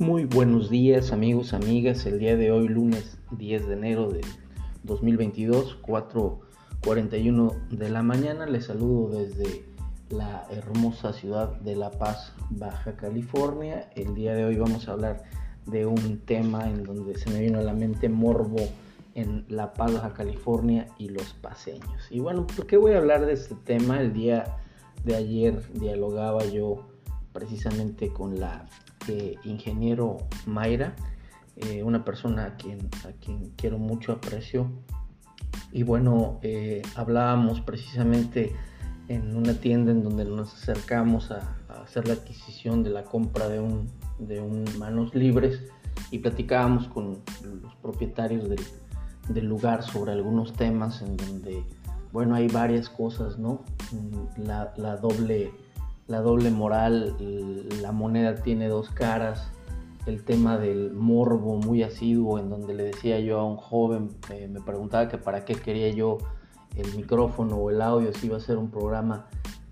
Muy 0.00 0.24
buenos 0.24 0.70
días 0.70 1.12
amigos, 1.12 1.54
amigas. 1.54 2.04
El 2.04 2.18
día 2.18 2.34
de 2.34 2.50
hoy, 2.50 2.66
lunes 2.66 3.16
10 3.30 3.68
de 3.68 3.74
enero 3.74 4.10
de 4.10 4.22
2022, 4.82 5.80
4.41 5.82 7.68
de 7.68 7.90
la 7.90 8.02
mañana. 8.02 8.44
Les 8.46 8.64
saludo 8.64 9.16
desde 9.16 9.64
la 10.10 10.48
hermosa 10.50 11.12
ciudad 11.12 11.60
de 11.60 11.76
La 11.76 11.92
Paz, 11.92 12.32
Baja 12.50 12.96
California. 12.96 13.88
El 13.94 14.16
día 14.16 14.34
de 14.34 14.44
hoy 14.44 14.56
vamos 14.56 14.88
a 14.88 14.92
hablar 14.94 15.22
de 15.66 15.86
un 15.86 16.18
tema 16.18 16.68
en 16.68 16.82
donde 16.82 17.16
se 17.16 17.30
me 17.30 17.38
vino 17.38 17.60
a 17.60 17.62
la 17.62 17.72
mente 17.72 18.08
morbo 18.08 18.58
en 19.14 19.44
La 19.48 19.74
Paz, 19.74 19.94
Baja 19.94 20.12
California 20.12 20.88
y 20.98 21.10
los 21.10 21.34
paseños. 21.34 22.08
Y 22.10 22.18
bueno, 22.18 22.48
¿por 22.48 22.66
qué 22.66 22.76
voy 22.76 22.94
a 22.94 22.98
hablar 22.98 23.26
de 23.26 23.34
este 23.34 23.54
tema? 23.54 24.00
El 24.00 24.12
día 24.12 24.56
de 25.04 25.14
ayer 25.14 25.62
dialogaba 25.72 26.44
yo 26.46 26.84
precisamente 27.32 28.08
con 28.08 28.40
la 28.40 28.66
ingeniero 29.44 30.18
Mayra, 30.46 30.94
eh, 31.56 31.82
una 31.82 32.04
persona 32.04 32.46
a 32.46 32.56
quien, 32.56 32.78
a 33.06 33.12
quien 33.24 33.52
quiero 33.56 33.78
mucho 33.78 34.12
aprecio. 34.12 34.70
Y 35.72 35.82
bueno, 35.82 36.38
eh, 36.42 36.82
hablábamos 36.96 37.60
precisamente 37.60 38.54
en 39.08 39.36
una 39.36 39.54
tienda 39.54 39.92
en 39.92 40.02
donde 40.02 40.24
nos 40.24 40.52
acercamos 40.54 41.30
a, 41.30 41.56
hacer 41.82 42.08
la 42.08 42.14
adquisición 42.14 42.82
de 42.82 42.90
la 42.90 43.04
compra 43.04 43.48
de 43.48 43.60
un, 43.60 43.90
de 44.18 44.40
un 44.40 44.64
manos 44.78 45.14
libres 45.14 45.60
y 46.10 46.20
platicábamos 46.20 46.88
con 46.88 47.18
los 47.60 47.74
propietarios 47.82 48.48
del, 48.48 48.60
del 49.28 49.46
lugar 49.46 49.82
sobre 49.82 50.12
algunos 50.12 50.54
temas 50.54 51.02
en 51.02 51.16
donde, 51.16 51.62
bueno, 52.12 52.34
hay 52.34 52.48
varias 52.48 52.88
cosas, 52.88 53.38
¿no? 53.38 53.64
La, 54.36 54.72
la 54.76 54.96
doble 54.96 55.52
la 56.06 56.20
doble 56.20 56.50
moral, 56.50 57.16
la 57.80 57.92
moneda 57.92 58.36
tiene 58.36 58.68
dos 58.68 58.90
caras, 58.90 59.50
el 60.06 60.22
tema 60.22 60.58
del 60.58 60.92
morbo 60.92 61.56
muy 61.56 61.82
asiduo 61.82 62.38
en 62.38 62.50
donde 62.50 62.74
le 62.74 62.84
decía 62.84 63.20
yo 63.20 63.40
a 63.40 63.44
un 63.44 63.56
joven, 63.56 64.10
eh, 64.30 64.48
me 64.48 64.60
preguntaba 64.60 65.08
que 65.08 65.16
para 65.16 65.44
qué 65.44 65.54
quería 65.54 65.88
yo 65.90 66.18
el 66.76 66.94
micrófono 66.94 67.56
o 67.56 67.70
el 67.70 67.80
audio, 67.80 68.12
si 68.12 68.26
iba 68.26 68.36
a 68.36 68.40
ser 68.40 68.58
un 68.58 68.70
programa 68.70 69.26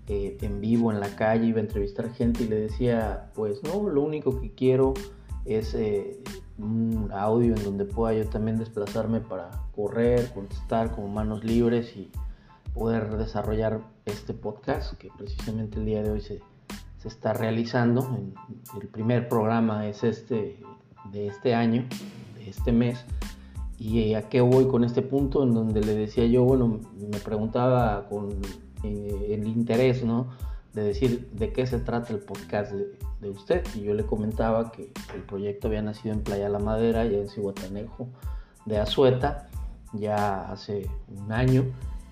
eh, 0.07 0.37
en 0.41 0.59
vivo 0.59 0.91
en 0.91 0.99
la 0.99 1.15
calle, 1.15 1.45
iba 1.47 1.59
a 1.59 1.61
entrevistar 1.61 2.09
gente 2.13 2.43
y 2.43 2.47
le 2.47 2.55
decía, 2.55 3.29
pues 3.35 3.61
no, 3.63 3.87
lo 3.89 4.01
único 4.01 4.41
que 4.41 4.51
quiero 4.53 4.93
es 5.45 5.75
eh, 5.75 6.19
un 6.57 7.09
audio 7.13 7.55
en 7.55 7.63
donde 7.63 7.85
pueda 7.85 8.13
yo 8.13 8.27
también 8.27 8.57
desplazarme 8.57 9.19
para 9.19 9.51
correr, 9.75 10.31
contestar 10.33 10.91
con 10.91 11.13
manos 11.13 11.43
libres 11.43 11.95
y 11.95 12.11
poder 12.73 13.17
desarrollar 13.17 13.81
este 14.05 14.33
podcast 14.33 14.93
que 14.97 15.09
precisamente 15.15 15.79
el 15.79 15.85
día 15.85 16.03
de 16.03 16.11
hoy 16.11 16.21
se, 16.21 16.41
se 16.97 17.07
está 17.07 17.33
realizando. 17.33 18.17
El 18.79 18.87
primer 18.87 19.29
programa 19.29 19.87
es 19.87 20.03
este 20.03 20.59
de 21.11 21.27
este 21.27 21.53
año, 21.53 21.85
de 22.35 22.49
este 22.49 22.71
mes. 22.71 23.05
¿Y 23.77 24.13
a 24.13 24.29
qué 24.29 24.41
voy 24.41 24.67
con 24.67 24.83
este 24.83 25.01
punto? 25.01 25.43
En 25.43 25.53
donde 25.53 25.81
le 25.81 25.93
decía 25.93 26.25
yo, 26.25 26.43
bueno, 26.43 26.79
me 26.97 27.19
preguntaba 27.19 28.07
con 28.07 28.29
eh, 28.83 29.27
el 29.31 29.47
interés, 29.47 30.03
¿no? 30.03 30.29
De 30.73 30.83
decir 30.83 31.29
de 31.33 31.51
qué 31.51 31.67
se 31.67 31.79
trata 31.79 32.13
el 32.13 32.19
podcast 32.19 32.71
de, 32.71 32.97
de, 33.21 33.29
usted. 33.29 33.63
Y 33.75 33.81
yo 33.81 33.93
le 33.93 34.05
comentaba 34.05 34.71
que 34.71 34.91
el 35.13 35.21
proyecto 35.23 35.67
había 35.67 35.81
nacido 35.81 36.15
en 36.15 36.21
Playa 36.21 36.49
La 36.49 36.59
Madera, 36.59 37.05
ya 37.05 37.17
en 37.17 37.29
Cihuatanejo 37.29 38.07
de 38.65 38.79
Azueta, 38.79 39.49
ya 39.93 40.49
hace 40.51 40.89
un 41.09 41.31
año 41.31 41.65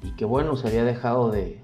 y 0.03 0.11
que 0.11 0.25
bueno, 0.25 0.55
se 0.55 0.67
había 0.67 0.83
dejado 0.83 1.31
de, 1.31 1.61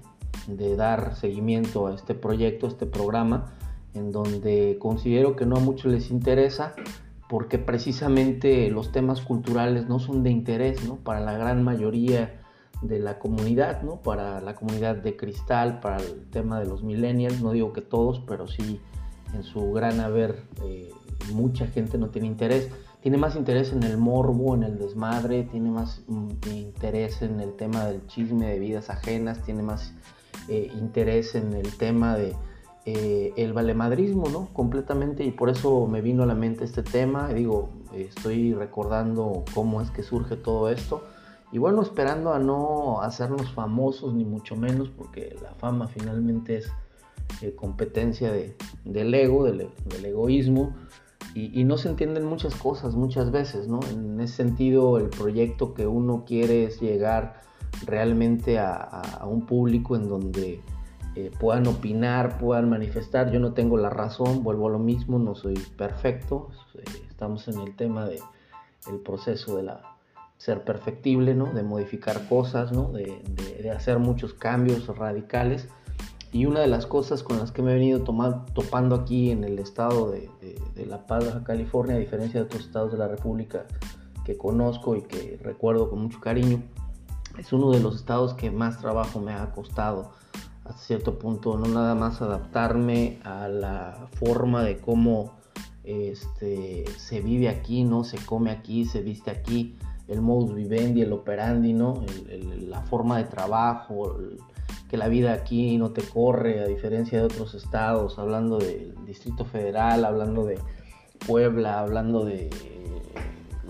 dar 0.76 1.14
seguimiento 1.16 1.86
a 1.88 1.94
este 1.94 2.14
proyecto, 2.14 2.66
a 2.66 2.68
este 2.70 2.86
programa, 2.86 3.52
en 3.94 4.12
donde 4.12 4.78
considero 4.78 5.36
que 5.36 5.44
no 5.44 5.56
a 5.56 5.60
muchos 5.60 5.92
les 5.92 6.10
interesa 6.10 6.74
porque 7.28 7.58
precisamente 7.58 8.70
los 8.70 8.90
temas 8.90 9.20
culturales 9.20 9.86
no 9.86 9.98
son 9.98 10.22
de 10.22 10.30
interés 10.30 10.86
¿no? 10.86 10.96
para 10.96 11.20
la 11.20 11.36
gran 11.36 11.62
mayoría 11.62 12.40
de 12.80 12.98
la 12.98 13.18
comunidad, 13.18 13.82
¿no? 13.82 13.96
para 13.96 14.40
la 14.40 14.54
comunidad 14.54 14.96
de 14.96 15.16
cristal, 15.16 15.80
para 15.80 15.98
el 15.98 16.24
tema 16.30 16.58
de 16.58 16.66
los 16.66 16.82
millennials, 16.82 17.42
no 17.42 17.52
digo 17.52 17.72
que 17.72 17.82
todos, 17.82 18.20
pero 18.20 18.46
sí 18.46 18.80
en 19.34 19.42
su 19.42 19.72
gran 19.72 20.00
haber 20.00 20.42
eh, 20.64 20.90
mucha 21.32 21.66
gente 21.66 21.98
no 21.98 22.08
tiene 22.08 22.28
interés 22.28 22.70
tiene 23.00 23.16
más 23.16 23.36
interés 23.36 23.72
en 23.72 23.82
el 23.82 23.96
morbo, 23.96 24.54
en 24.54 24.64
el 24.64 24.78
desmadre, 24.78 25.44
tiene 25.44 25.70
más 25.70 26.02
mm, 26.08 26.30
interés 26.50 27.22
en 27.22 27.40
el 27.40 27.54
tema 27.54 27.86
del 27.86 28.06
chisme 28.06 28.48
de 28.48 28.58
vidas 28.58 28.90
ajenas, 28.90 29.42
tiene 29.44 29.62
más 29.62 29.92
eh, 30.48 30.70
interés 30.78 31.34
en 31.34 31.52
el 31.52 31.76
tema 31.76 32.16
de 32.16 32.34
eh, 32.86 33.32
el 33.36 33.52
valemadrismo, 33.52 34.28
¿no? 34.30 34.48
Completamente 34.52 35.24
y 35.24 35.30
por 35.30 35.50
eso 35.50 35.86
me 35.86 36.00
vino 36.00 36.22
a 36.22 36.26
la 36.26 36.34
mente 36.34 36.64
este 36.64 36.82
tema. 36.82 37.28
Digo, 37.28 37.70
estoy 37.94 38.54
recordando 38.54 39.44
cómo 39.54 39.80
es 39.80 39.90
que 39.90 40.02
surge 40.02 40.36
todo 40.36 40.68
esto 40.70 41.04
y 41.52 41.58
bueno, 41.58 41.82
esperando 41.82 42.32
a 42.32 42.38
no 42.38 43.00
hacernos 43.00 43.52
famosos 43.52 44.12
ni 44.12 44.24
mucho 44.24 44.56
menos, 44.56 44.90
porque 44.90 45.36
la 45.40 45.54
fama 45.54 45.86
finalmente 45.86 46.58
es 46.58 46.72
eh, 47.42 47.54
competencia 47.54 48.32
de, 48.32 48.56
del 48.84 49.14
ego, 49.14 49.44
del, 49.44 49.70
del 49.86 50.04
egoísmo 50.04 50.74
y, 51.38 51.64
no 51.64 51.78
se 51.78 51.88
entienden 51.88 52.24
muchas 52.24 52.54
cosas 52.56 52.94
muchas 52.94 53.30
veces, 53.30 53.68
¿no? 53.68 53.80
En 53.92 54.20
ese 54.20 54.34
sentido, 54.34 54.98
el 54.98 55.08
proyecto 55.08 55.72
que 55.72 55.86
uno 55.86 56.24
quiere 56.26 56.64
es 56.64 56.80
llegar 56.80 57.42
realmente 57.86 58.58
a, 58.58 59.24
un 59.24 59.46
público 59.46 59.94
en 59.94 60.08
donde 60.08 60.60
eh, 61.14 61.30
puedan 61.38 61.66
opinar, 61.68 62.38
puedan 62.38 62.68
manifestar. 62.68 63.30
Yo 63.30 63.38
no 63.38 63.52
tengo 63.52 63.76
la 63.76 63.90
razón, 63.90 64.42
vuelvo 64.42 64.68
a 64.68 64.70
lo 64.70 64.78
mismo, 64.80 65.18
no 65.18 65.34
soy 65.34 65.54
perfecto. 65.76 66.48
Eh, 66.74 66.82
estamos 67.08 67.46
en 67.46 67.60
el 67.60 67.76
tema 67.76 68.06
de 68.06 68.20
el 68.88 68.98
proceso 69.00 69.56
de 69.56 69.62
la 69.64 69.96
ser 70.38 70.64
perfectible, 70.64 71.34
¿no? 71.34 71.46
De 71.46 71.62
modificar 71.62 72.28
cosas, 72.28 72.72
¿no? 72.72 72.92
de 72.92 73.70
hacer 73.74 73.98
muchos 73.98 74.34
cambios 74.34 74.86
radicales 74.86 75.68
y 76.32 76.46
una 76.46 76.60
de 76.60 76.66
las 76.66 76.86
cosas 76.86 77.22
con 77.22 77.38
las 77.38 77.52
que 77.52 77.62
me 77.62 77.72
he 77.72 77.74
venido 77.74 78.02
topando 78.02 78.94
aquí 78.94 79.30
en 79.30 79.44
el 79.44 79.58
estado 79.58 80.10
de, 80.10 80.28
La 80.86 81.06
Paz, 81.06 81.24
California, 81.44 81.96
a 81.96 81.98
diferencia 81.98 82.40
de 82.40 82.46
otros 82.46 82.64
estados 82.64 82.92
de 82.92 82.98
la 82.98 83.08
República 83.08 83.66
que 84.24 84.36
conozco 84.36 84.94
y 84.94 85.02
que 85.02 85.38
recuerdo 85.42 85.88
con 85.88 86.02
mucho 86.02 86.20
cariño, 86.20 86.62
es 87.38 87.52
uno 87.52 87.70
de 87.70 87.80
los 87.80 87.96
estados 87.96 88.34
que 88.34 88.50
más 88.50 88.78
trabajo 88.78 89.20
me 89.20 89.32
ha 89.32 89.50
costado 89.52 90.12
hasta 90.64 90.82
cierto 90.82 91.18
punto, 91.18 91.56
no 91.56 91.66
nada 91.66 91.94
más 91.94 92.20
adaptarme 92.20 93.20
a 93.24 93.48
la 93.48 94.08
forma 94.12 94.62
de 94.62 94.78
cómo 94.78 95.32
este, 95.82 96.84
se 96.98 97.20
vive 97.22 97.48
aquí, 97.48 97.84
¿no? 97.84 98.04
Se 98.04 98.18
come 98.18 98.50
aquí, 98.50 98.84
se 98.84 99.00
viste 99.00 99.30
aquí, 99.30 99.78
el 100.08 100.20
modus 100.20 100.54
vivendi, 100.54 101.00
el 101.00 101.12
operandi, 101.12 101.72
¿no? 101.72 102.02
la 102.66 102.82
forma 102.82 103.18
de 103.18 103.24
trabajo, 103.24 104.18
que 104.88 104.96
la 104.96 105.08
vida 105.08 105.32
aquí 105.32 105.76
no 105.76 105.90
te 105.90 106.02
corre, 106.02 106.60
a 106.60 106.66
diferencia 106.66 107.18
de 107.18 107.24
otros 107.24 107.54
estados, 107.54 108.18
hablando 108.18 108.58
del 108.58 108.94
Distrito 109.04 109.44
Federal, 109.44 110.04
hablando 110.04 110.44
de 110.44 110.58
Puebla, 111.26 111.80
hablando 111.80 112.24
de 112.24 112.50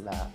la, 0.05 0.31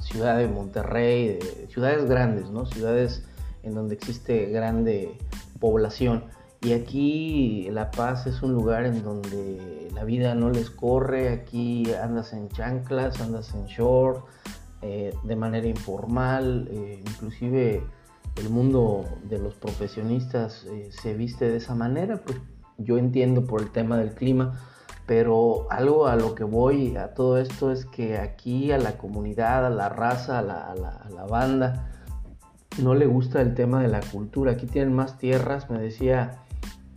ciudad 0.00 0.38
de 0.38 0.48
Monterrey, 0.48 1.38
de 1.38 1.68
ciudades 1.68 2.08
grandes, 2.08 2.50
¿no? 2.50 2.66
Ciudades 2.66 3.24
en 3.62 3.74
donde 3.74 3.94
existe 3.94 4.46
grande 4.46 5.16
población. 5.58 6.24
Y 6.62 6.72
aquí 6.72 7.68
La 7.70 7.90
Paz 7.90 8.26
es 8.26 8.42
un 8.42 8.52
lugar 8.52 8.84
en 8.84 9.02
donde 9.02 9.88
la 9.94 10.04
vida 10.04 10.34
no 10.34 10.50
les 10.50 10.70
corre, 10.70 11.30
aquí 11.30 11.84
andas 11.94 12.32
en 12.32 12.48
chanclas, 12.48 13.20
andas 13.20 13.54
en 13.54 13.66
short, 13.66 14.24
eh, 14.82 15.14
de 15.24 15.36
manera 15.36 15.66
informal, 15.66 16.68
eh, 16.70 17.02
inclusive 17.06 17.82
el 18.36 18.50
mundo 18.50 19.04
de 19.24 19.38
los 19.38 19.54
profesionistas 19.54 20.66
eh, 20.66 20.90
se 20.90 21.14
viste 21.14 21.48
de 21.48 21.56
esa 21.56 21.74
manera, 21.74 22.18
pues 22.18 22.38
yo 22.78 22.98
entiendo 22.98 23.46
por 23.46 23.62
el 23.62 23.70
tema 23.70 23.96
del 23.96 24.14
clima, 24.14 24.60
pero 25.06 25.66
algo 25.70 26.06
a 26.06 26.16
lo 26.16 26.34
que 26.34 26.44
voy 26.44 26.96
a 26.96 27.14
todo 27.14 27.38
esto 27.38 27.70
es 27.70 27.86
que 27.86 28.18
aquí 28.18 28.72
a 28.72 28.78
la 28.78 28.98
comunidad, 28.98 29.64
a 29.64 29.70
la 29.70 29.88
raza, 29.88 30.40
a 30.40 30.42
la, 30.42 31.26
banda, 31.30 31.90
no 32.82 32.94
le 32.94 33.06
gusta 33.06 33.40
el 33.40 33.54
tema 33.54 33.80
de 33.82 33.88
la 33.88 34.00
cultura. 34.00 34.52
Aquí 34.52 34.66
tienen 34.66 34.92
más 34.92 35.16
tierras, 35.18 35.70
me 35.70 35.78
decía, 35.78 36.42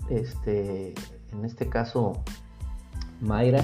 este, 0.09 0.95
en 1.31 1.45
este 1.45 1.69
caso, 1.69 2.23
Mayra, 3.21 3.63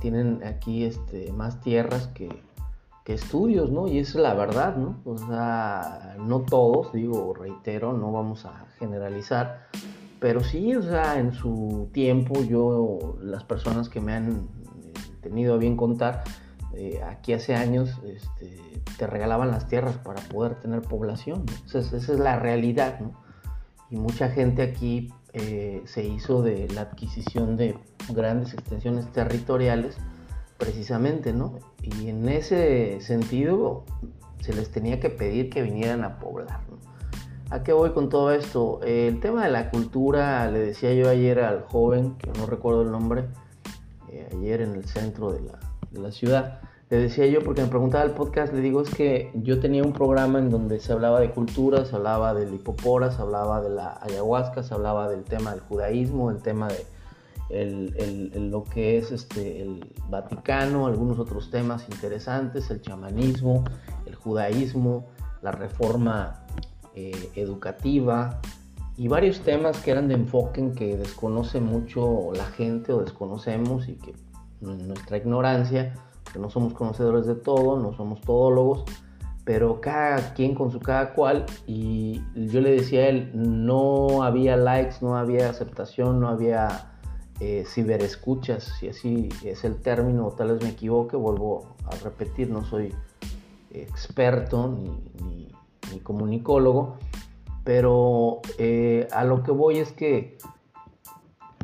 tienen 0.00 0.42
aquí 0.44 0.84
este, 0.84 1.32
más 1.32 1.60
tierras 1.60 2.06
que, 2.08 2.28
que 3.04 3.14
estudios, 3.14 3.70
¿no? 3.70 3.88
Y 3.88 3.98
es 3.98 4.14
la 4.14 4.34
verdad, 4.34 4.76
¿no? 4.76 5.00
O 5.04 5.18
sea, 5.18 6.16
no 6.18 6.40
todos, 6.40 6.92
digo, 6.92 7.34
reitero, 7.34 7.92
no 7.92 8.12
vamos 8.12 8.44
a 8.46 8.66
generalizar, 8.78 9.66
pero 10.20 10.42
sí, 10.44 10.74
o 10.76 10.82
sea, 10.82 11.18
en 11.18 11.32
su 11.32 11.88
tiempo 11.92 12.42
yo, 12.42 13.16
las 13.20 13.42
personas 13.44 13.88
que 13.88 14.00
me 14.00 14.12
han 14.12 14.48
tenido 15.20 15.54
a 15.54 15.56
bien 15.56 15.76
contar, 15.76 16.22
eh, 16.74 17.00
aquí 17.02 17.32
hace 17.32 17.54
años 17.54 18.00
este, 18.04 18.82
te 18.96 19.06
regalaban 19.06 19.50
las 19.50 19.66
tierras 19.68 19.96
para 19.98 20.20
poder 20.22 20.60
tener 20.60 20.82
población, 20.82 21.44
¿no? 21.44 21.80
esa 21.80 21.96
es 21.96 22.08
la 22.08 22.38
realidad, 22.38 23.00
¿no? 23.00 23.20
Y 23.90 23.96
mucha 23.96 24.30
gente 24.30 24.62
aquí 24.62 25.12
eh, 25.34 25.82
se 25.86 26.04
hizo 26.04 26.42
de 26.42 26.68
la 26.68 26.82
adquisición 26.82 27.56
de 27.56 27.76
grandes 28.08 28.54
extensiones 28.54 29.10
territoriales, 29.12 29.98
precisamente, 30.62 31.32
¿no? 31.32 31.58
Y 31.82 32.08
en 32.08 32.28
ese 32.28 33.00
sentido 33.00 33.82
se 34.40 34.54
les 34.54 34.70
tenía 34.70 35.00
que 35.00 35.10
pedir 35.10 35.50
que 35.50 35.60
vinieran 35.60 36.04
a 36.04 36.20
poblar, 36.20 36.60
¿A 37.50 37.64
qué 37.64 37.72
voy 37.72 37.90
con 37.90 38.08
todo 38.08 38.30
esto? 38.32 38.80
el 38.84 39.18
tema 39.18 39.44
de 39.44 39.50
la 39.50 39.70
cultura, 39.70 40.48
le 40.50 40.60
decía 40.60 40.94
yo 40.94 41.08
ayer 41.10 41.40
al 41.40 41.62
joven, 41.64 42.14
que 42.16 42.30
no 42.38 42.46
recuerdo 42.46 42.82
el 42.82 42.92
nombre, 42.92 43.24
eh, 44.08 44.28
ayer 44.38 44.62
en 44.62 44.74
el 44.74 44.84
centro 44.84 45.32
de 45.32 45.40
la, 45.40 45.58
de 45.90 46.00
la 46.00 46.12
ciudad, 46.12 46.60
le 46.90 46.98
decía 46.98 47.26
yo, 47.26 47.42
porque 47.42 47.62
me 47.62 47.68
preguntaba 47.68 48.04
el 48.04 48.12
podcast, 48.12 48.54
le 48.54 48.60
digo, 48.60 48.82
es 48.82 48.94
que 48.94 49.32
yo 49.34 49.58
tenía 49.58 49.82
un 49.82 49.92
programa 49.92 50.38
en 50.38 50.48
donde 50.48 50.78
se 50.78 50.92
hablaba 50.92 51.18
de 51.18 51.32
cultura, 51.32 51.84
se 51.84 51.96
hablaba 51.96 52.34
del 52.34 52.54
hipopora, 52.54 53.10
se 53.10 53.20
hablaba 53.20 53.60
de 53.60 53.70
la 53.70 53.98
ayahuasca, 54.00 54.62
se 54.62 54.72
hablaba 54.74 55.08
del 55.08 55.24
tema 55.24 55.50
del 55.50 55.60
judaísmo, 55.60 56.30
el 56.30 56.40
tema 56.40 56.68
de 56.68 56.86
el, 57.52 58.50
lo 58.50 58.64
que 58.64 58.98
es 58.98 59.12
este, 59.12 59.62
el 59.62 59.92
Vaticano, 60.08 60.86
algunos 60.86 61.18
otros 61.18 61.50
temas 61.50 61.86
interesantes, 61.90 62.70
el 62.70 62.80
chamanismo, 62.80 63.64
el 64.06 64.14
judaísmo, 64.14 65.06
la 65.42 65.52
reforma 65.52 66.44
eh, 66.94 67.30
educativa 67.34 68.40
y 68.96 69.08
varios 69.08 69.40
temas 69.40 69.78
que 69.78 69.90
eran 69.90 70.08
de 70.08 70.14
enfoque 70.14 70.60
en 70.60 70.74
que 70.74 70.96
desconoce 70.96 71.60
mucho 71.60 72.32
la 72.34 72.46
gente 72.46 72.92
o 72.92 73.00
desconocemos 73.00 73.88
y 73.88 73.94
que 73.96 74.14
nuestra 74.60 75.16
ignorancia 75.16 75.94
que 76.32 76.38
no 76.38 76.50
somos 76.50 76.72
conocedores 76.72 77.26
de 77.26 77.34
todo, 77.34 77.78
no 77.78 77.92
somos 77.94 78.20
todólogos, 78.20 78.84
pero 79.44 79.80
cada 79.80 80.34
quien 80.34 80.54
con 80.54 80.70
su 80.70 80.80
cada 80.80 81.12
cual 81.14 81.44
y 81.66 82.22
yo 82.34 82.60
le 82.60 82.70
decía 82.70 83.00
a 83.00 83.08
él, 83.08 83.30
no 83.34 84.22
había 84.22 84.56
likes, 84.56 84.96
no 85.00 85.16
había 85.16 85.50
aceptación, 85.50 86.20
no 86.20 86.28
había 86.28 86.91
eh, 87.44 87.64
ciberescuchas, 87.66 88.62
si 88.78 88.86
así 88.86 89.28
es 89.42 89.64
el 89.64 89.82
término, 89.82 90.28
tal 90.30 90.52
vez 90.52 90.62
me 90.62 90.68
equivoque, 90.68 91.16
vuelvo 91.16 91.74
a 91.86 91.96
repetir, 91.96 92.48
no 92.48 92.62
soy 92.64 92.94
experto 93.72 94.68
ni, 94.68 95.50
comunicólogo, 96.04 96.98
pero 97.64 98.42
eh, 98.58 99.08
a 99.10 99.24
lo 99.24 99.42
que 99.42 99.50
voy 99.50 99.78
es 99.78 99.90
que 99.90 100.38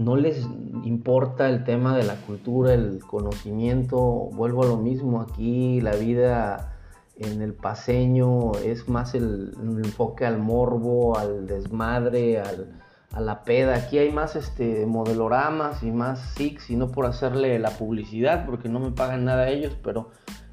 no 0.00 0.16
les 0.16 0.44
importa 0.82 1.48
el 1.48 1.62
tema 1.62 1.96
de 1.96 2.02
la 2.02 2.16
cultura, 2.22 2.74
el 2.74 2.98
conocimiento, 2.98 4.00
vuelvo 4.00 4.64
a 4.64 4.66
lo 4.66 4.78
mismo, 4.78 5.20
aquí 5.20 5.80
la 5.80 5.94
vida 5.94 6.74
en 7.16 7.40
el 7.40 7.54
paseño 7.54 8.50
es 8.64 8.88
más 8.88 9.14
el, 9.14 9.52
enfoque 9.62 10.26
al 10.26 10.40
morbo, 10.40 11.16
al 11.16 11.46
desmadre, 11.46 12.42
a 13.12 13.20
la 13.20 13.42
peda, 13.42 13.76
aquí 13.76 13.98
hay 13.98 14.12
más 14.12 14.36
este 14.36 14.86
modeloramas 14.86 15.82
y 15.82 15.90
más 15.90 16.20
six 16.36 16.70
y 16.70 16.76
no 16.76 16.88
por 16.88 17.06
hacerle 17.06 17.58
la 17.58 17.70
publicidad 17.70 18.44
porque 18.46 18.68
no 18.68 18.80
me 18.80 18.90
pagan 18.90 19.24
nada 19.24 19.48
ellos, 19.48 19.76
pero 19.82 20.10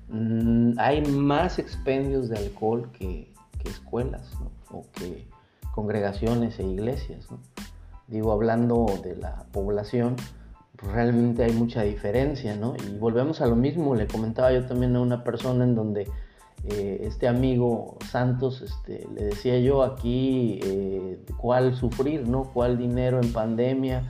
mm, 0.09 0.73
hay 0.77 1.01
más 1.03 1.59
expendios 1.59 2.29
de 2.29 2.37
alcohol 2.37 2.91
que, 2.91 3.33
escuelas 3.65 4.31
o 4.69 4.85
que 4.93 5.27
congregaciones 5.73 6.59
e 6.59 6.63
iglesias. 6.63 7.31
¿no? 7.31 7.39
digo, 8.07 8.31
hablando 8.31 8.85
de 9.03 9.15
la 9.15 9.45
población, 9.51 10.15
pues 10.75 10.91
realmente 10.91 11.43
hay 11.43 11.53
mucha 11.53 11.83
diferencia, 11.83 12.55
¿no? 12.55 12.75
Y 12.75 12.97
volvemos 12.97 13.41
a 13.41 13.47
lo 13.47 13.55
mismo, 13.55 13.95
le 13.95 14.07
comentaba 14.07 14.51
yo 14.51 14.65
también 14.65 14.95
a 14.95 15.01
una 15.01 15.23
persona 15.23 15.63
en 15.63 15.75
donde 15.75 16.07
eh, 16.67 17.01
este 17.03 17.27
amigo 17.27 17.97
Santos, 18.09 18.61
este, 18.61 19.07
le 19.13 19.25
decía 19.25 19.59
yo 19.59 19.83
aquí 19.83 20.59
eh, 20.63 21.23
cuál 21.37 21.75
sufrir, 21.75 22.27
¿no? 22.27 22.45
Cuál 22.53 22.77
dinero 22.77 23.21
en 23.21 23.31
pandemia, 23.31 24.03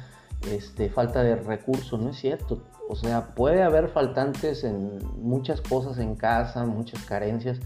este, 0.49 0.89
falta 0.89 1.21
de 1.23 1.35
recursos, 1.35 1.99
no 1.99 2.11
es 2.11 2.17
cierto. 2.17 2.63
O 2.87 2.95
sea, 2.95 3.33
puede 3.35 3.63
haber 3.63 3.89
faltantes 3.89 4.63
en 4.63 4.99
muchas 5.17 5.59
cosas 5.59 5.97
en 5.97 6.15
casa, 6.15 6.65
muchas 6.65 7.03
carencias, 7.03 7.59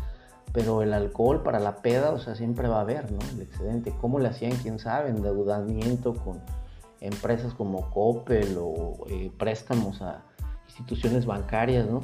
pero 0.53 0.81
el 0.81 0.94
alcohol 0.94 1.44
para 1.44 1.59
la 1.59 1.77
peda, 1.77 2.12
o 2.12 2.19
sea, 2.19 2.36
siempre 2.36 2.68
va 2.68 2.77
a 2.77 2.81
haber, 2.81 3.12
¿no? 3.12 3.19
El 3.33 3.41
excedente. 3.41 3.94
¿Cómo 4.01 4.18
le 4.18 4.30
hacían? 4.30 4.53
¿Quién 4.53 4.80
sabe? 4.80 5.09
Endeudamiento 5.09 6.15
con 6.15 6.41
empresas 7.01 7.53
como 7.53 7.91
Coppel 7.91 8.57
o 8.59 9.06
eh, 9.07 9.31
préstamos 9.38 10.01
a 10.01 10.24
instituciones 10.68 11.25
bancarias, 11.25 11.88
¿no? 11.88 12.01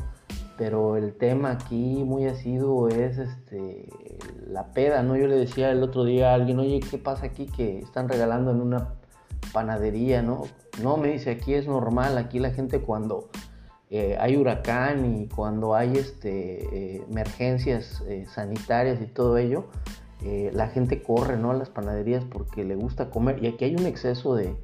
Pero 0.58 0.96
el 0.96 1.16
tema 1.16 1.52
aquí 1.52 2.04
muy 2.06 2.26
asiduo 2.26 2.88
es 2.88 3.18
este, 3.18 3.90
la 4.48 4.72
peda, 4.72 5.04
¿no? 5.04 5.18
Yo 5.18 5.28
le 5.28 5.36
decía 5.36 5.72
el 5.72 5.84
otro 5.84 6.06
día 6.06 6.32
a 6.32 6.36
alguien, 6.36 6.60
oye, 6.60 6.80
¿qué 6.80 6.98
pasa 6.98 7.26
aquí 7.26 7.46
que 7.46 7.80
están 7.80 8.08
regalando 8.08 8.52
en 8.52 8.62
una 8.62 8.94
panadería, 9.52 10.22
¿no? 10.22 10.44
No, 10.82 10.98
me 10.98 11.10
dice, 11.10 11.32
aquí 11.32 11.54
es 11.54 11.68
normal, 11.68 12.18
aquí 12.18 12.40
la 12.40 12.52
gente 12.52 12.80
cuando 12.80 13.30
eh, 13.90 14.18
hay 14.20 14.36
huracán 14.36 15.06
y 15.06 15.28
cuando 15.28 15.76
hay 15.76 15.98
este, 15.98 16.96
eh, 16.96 17.04
emergencias 17.10 18.02
eh, 18.08 18.26
sanitarias 18.28 19.00
y 19.02 19.06
todo 19.06 19.38
ello, 19.38 19.66
la 20.54 20.70
gente 20.70 21.04
corre 21.04 21.38
¿no? 21.38 21.52
a 21.52 21.54
las 21.54 21.70
panaderías 21.70 22.26
porque 22.26 22.64
le 22.64 22.76
gusta 22.76 23.12
comer. 23.12 23.44
Y 23.44 23.48
aquí 23.48 23.66
hay 23.66 23.76
un 23.76 23.86
exceso 23.86 24.34
de, 24.34 24.58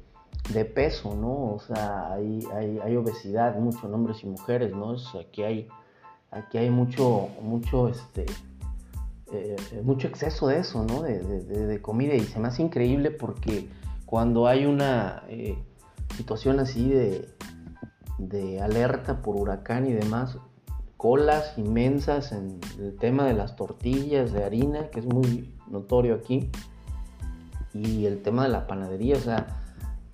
peso, 0.64 1.14
¿no? 1.14 1.54
O 1.54 1.60
sea, 1.60 2.14
hay, 2.14 2.96
obesidad, 2.96 3.56
mucho 3.56 3.86
en 3.86 3.94
hombres 3.94 4.24
y 4.24 4.26
mujeres, 4.26 4.72
¿no? 4.72 4.96
aquí 5.20 5.44
hay, 5.44 5.68
aquí 6.32 6.58
hay 6.58 6.70
mucho, 6.70 7.28
mucho, 7.40 7.88
este, 7.88 8.26
mucho 9.84 10.08
exceso 10.08 10.48
de 10.48 10.58
eso, 10.58 10.84
¿no? 10.84 11.02
De, 11.02 11.80
comida. 11.80 12.14
Y 12.14 12.20
se 12.20 12.40
me 12.40 12.48
hace 12.48 12.62
increíble 12.62 13.10
porque 13.10 13.68
cuando 14.04 14.48
hay 14.48 14.66
una 14.66 15.22
situación 16.16 16.58
así 16.58 16.88
de, 16.88 17.28
de 18.18 18.60
alerta 18.60 19.22
por 19.22 19.36
huracán 19.36 19.86
y 19.86 19.92
demás, 19.92 20.38
colas 21.02 21.54
inmensas 21.56 22.30
en 22.32 22.60
el 22.78 22.96
tema 22.96 23.24
de 23.24 23.34
las 23.34 23.56
tortillas 23.56 24.32
de 24.32 24.44
harina, 24.44 24.88
que 24.90 25.00
es 25.00 25.06
muy 25.06 25.52
notorio 25.68 26.14
aquí, 26.14 26.50
y 27.74 28.06
el 28.06 28.22
tema 28.22 28.44
de 28.44 28.50
la 28.50 28.66
panadería, 28.66 29.16
o 29.16 29.20
sea, 29.20 29.62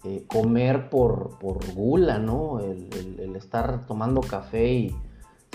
eh, 0.04 0.24
comer 0.26 0.88
por, 0.88 1.38
por, 1.38 1.58
gula, 1.74 2.18
¿no? 2.18 2.60
El, 2.60 3.36
estar 3.36 3.86
tomando 3.86 4.20
café 4.20 4.72
y 4.72 4.96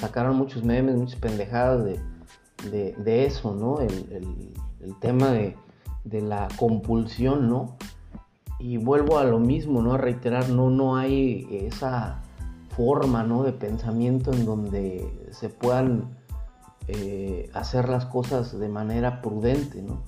sacaron 0.03 0.35
muchos 0.35 0.63
memes, 0.63 0.95
muchas 0.95 1.19
pendejadas 1.19 1.85
de, 1.85 2.93
de, 2.97 3.25
eso, 3.25 3.55
¿no? 3.55 3.79
El, 3.79 4.53
tema 4.99 5.31
de, 5.31 5.55
de, 6.03 6.21
la 6.21 6.49
compulsión, 6.57 7.49
¿no? 7.49 7.77
Y 8.59 8.77
vuelvo 8.77 9.17
a 9.17 9.23
lo 9.23 9.39
mismo, 9.39 9.81
¿no? 9.81 9.93
A 9.93 9.97
reiterar, 9.97 10.49
no, 10.49 10.69
no 10.69 10.97
hay 10.97 11.47
esa 11.49 12.21
forma 12.75 13.23
¿no? 13.23 13.43
de 13.43 13.53
pensamiento 13.53 14.31
en 14.33 14.45
donde 14.45 15.29
se 15.31 15.49
puedan 15.49 16.17
eh, 16.87 17.49
hacer 17.53 17.87
las 17.87 18.05
cosas 18.05 18.57
de 18.57 18.67
manera 18.67 19.21
prudente. 19.21 19.81
¿no? 19.81 20.01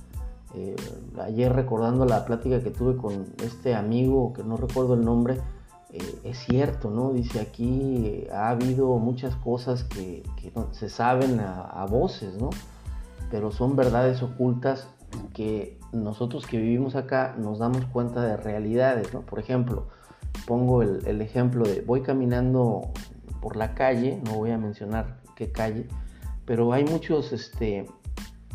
Eh, 0.54 0.76
ayer 1.22 1.52
recordando 1.52 2.04
la 2.04 2.24
plática 2.24 2.62
que 2.62 2.70
tuve 2.70 2.96
con 2.96 3.26
este 3.42 3.74
amigo, 3.74 4.32
que 4.32 4.42
no 4.42 4.56
recuerdo 4.56 4.94
el 4.94 5.04
nombre, 5.04 5.40
eh, 5.96 6.20
es 6.24 6.38
cierto, 6.38 6.90
¿no? 6.90 7.12
Dice 7.12 7.40
aquí 7.40 8.26
ha 8.32 8.50
habido 8.50 8.96
muchas 8.98 9.34
cosas 9.36 9.84
que, 9.84 10.22
se 10.72 10.88
saben 10.88 11.40
a, 11.40 11.62
a, 11.62 11.86
voces, 11.86 12.40
¿no? 12.40 12.50
Pero 13.30 13.50
son 13.50 13.76
verdades 13.76 14.22
ocultas 14.22 14.88
que 15.34 15.78
nosotros 15.92 16.46
que 16.46 16.58
vivimos 16.58 16.94
acá 16.96 17.34
nos 17.38 17.58
damos 17.58 17.84
cuenta 17.86 18.22
de 18.22 18.36
realidades, 18.36 19.12
¿no? 19.12 19.22
Por 19.22 19.38
ejemplo, 19.38 19.88
pongo 20.46 20.82
el, 20.82 21.20
ejemplo 21.20 21.64
de 21.66 21.80
voy 21.80 22.02
caminando 22.02 22.92
por 23.40 23.56
la 23.56 23.74
calle, 23.74 24.20
no 24.24 24.34
voy 24.34 24.50
a 24.50 24.58
mencionar 24.58 25.20
qué 25.34 25.52
calle, 25.52 25.86
pero 26.44 26.72
hay 26.72 26.84
muchos 26.84 27.32
este, 27.32 27.86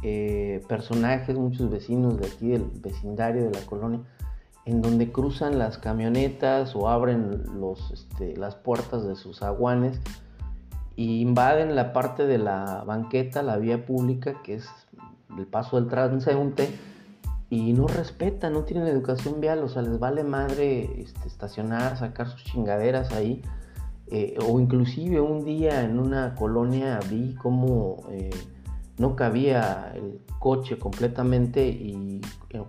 eh, 0.03 0.61
personajes, 0.67 1.37
muchos 1.37 1.69
vecinos 1.69 2.19
de 2.19 2.27
aquí 2.27 2.49
del 2.49 2.65
vecindario 2.81 3.43
de 3.43 3.51
la 3.51 3.65
colonia, 3.65 4.01
en 4.65 4.81
donde 4.81 5.11
cruzan 5.11 5.57
las 5.57 5.77
camionetas 5.77 6.75
o 6.75 6.89
abren 6.89 7.43
los, 7.59 7.91
este, 7.91 8.37
las 8.37 8.55
puertas 8.55 9.05
de 9.05 9.15
sus 9.15 9.41
aguanes 9.41 9.99
y 10.95 11.21
invaden 11.21 11.75
la 11.75 11.93
parte 11.93 12.27
de 12.27 12.37
la 12.37 12.83
banqueta, 12.85 13.41
la 13.41 13.57
vía 13.57 13.85
pública, 13.85 14.41
que 14.43 14.55
es 14.55 14.69
el 15.37 15.47
paso 15.47 15.77
del 15.77 15.89
transeúnte, 15.89 16.69
y 17.49 17.73
no 17.73 17.87
respetan, 17.87 18.53
no 18.53 18.63
tienen 18.63 18.87
educación 18.87 19.41
vial, 19.41 19.63
o 19.63 19.67
sea, 19.67 19.81
les 19.81 19.99
vale 19.99 20.23
madre 20.23 21.01
este, 21.01 21.27
estacionar, 21.27 21.97
sacar 21.97 22.27
sus 22.29 22.43
chingaderas 22.45 23.11
ahí. 23.11 23.41
Eh, 24.07 24.37
o 24.45 24.59
inclusive 24.59 25.21
un 25.21 25.45
día 25.45 25.83
en 25.83 25.97
una 25.97 26.35
colonia 26.35 26.99
vi 27.09 27.33
cómo 27.35 28.03
eh, 28.09 28.29
no 28.97 29.15
cabía 29.15 29.93
el 29.95 30.19
coche 30.37 30.77
completamente 30.77 31.67
y 31.67 32.21
eh, 32.49 32.61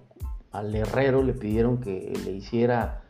al 0.53 0.75
herrero 0.75 1.23
le 1.23 1.33
pidieron 1.33 1.79
que 1.79 2.13
le 2.25 2.33
hiciera 2.33 3.03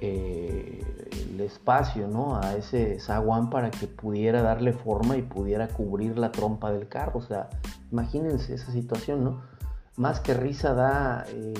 el 0.00 1.40
espacio 1.40 2.08
¿no? 2.08 2.36
a 2.40 2.54
ese 2.54 2.98
zaguán 3.00 3.50
para 3.50 3.70
que 3.70 3.86
pudiera 3.86 4.42
darle 4.42 4.72
forma 4.72 5.16
y 5.16 5.22
pudiera 5.22 5.68
cubrir 5.68 6.18
la 6.18 6.32
trompa 6.32 6.72
del 6.72 6.88
carro. 6.88 7.18
O 7.18 7.22
sea, 7.22 7.48
imagínense 7.90 8.54
esa 8.54 8.72
situación, 8.72 9.24
¿no? 9.24 9.42
más 9.98 10.20
que 10.20 10.32
risa 10.32 10.74
da 10.74 11.26
eh, 11.28 11.54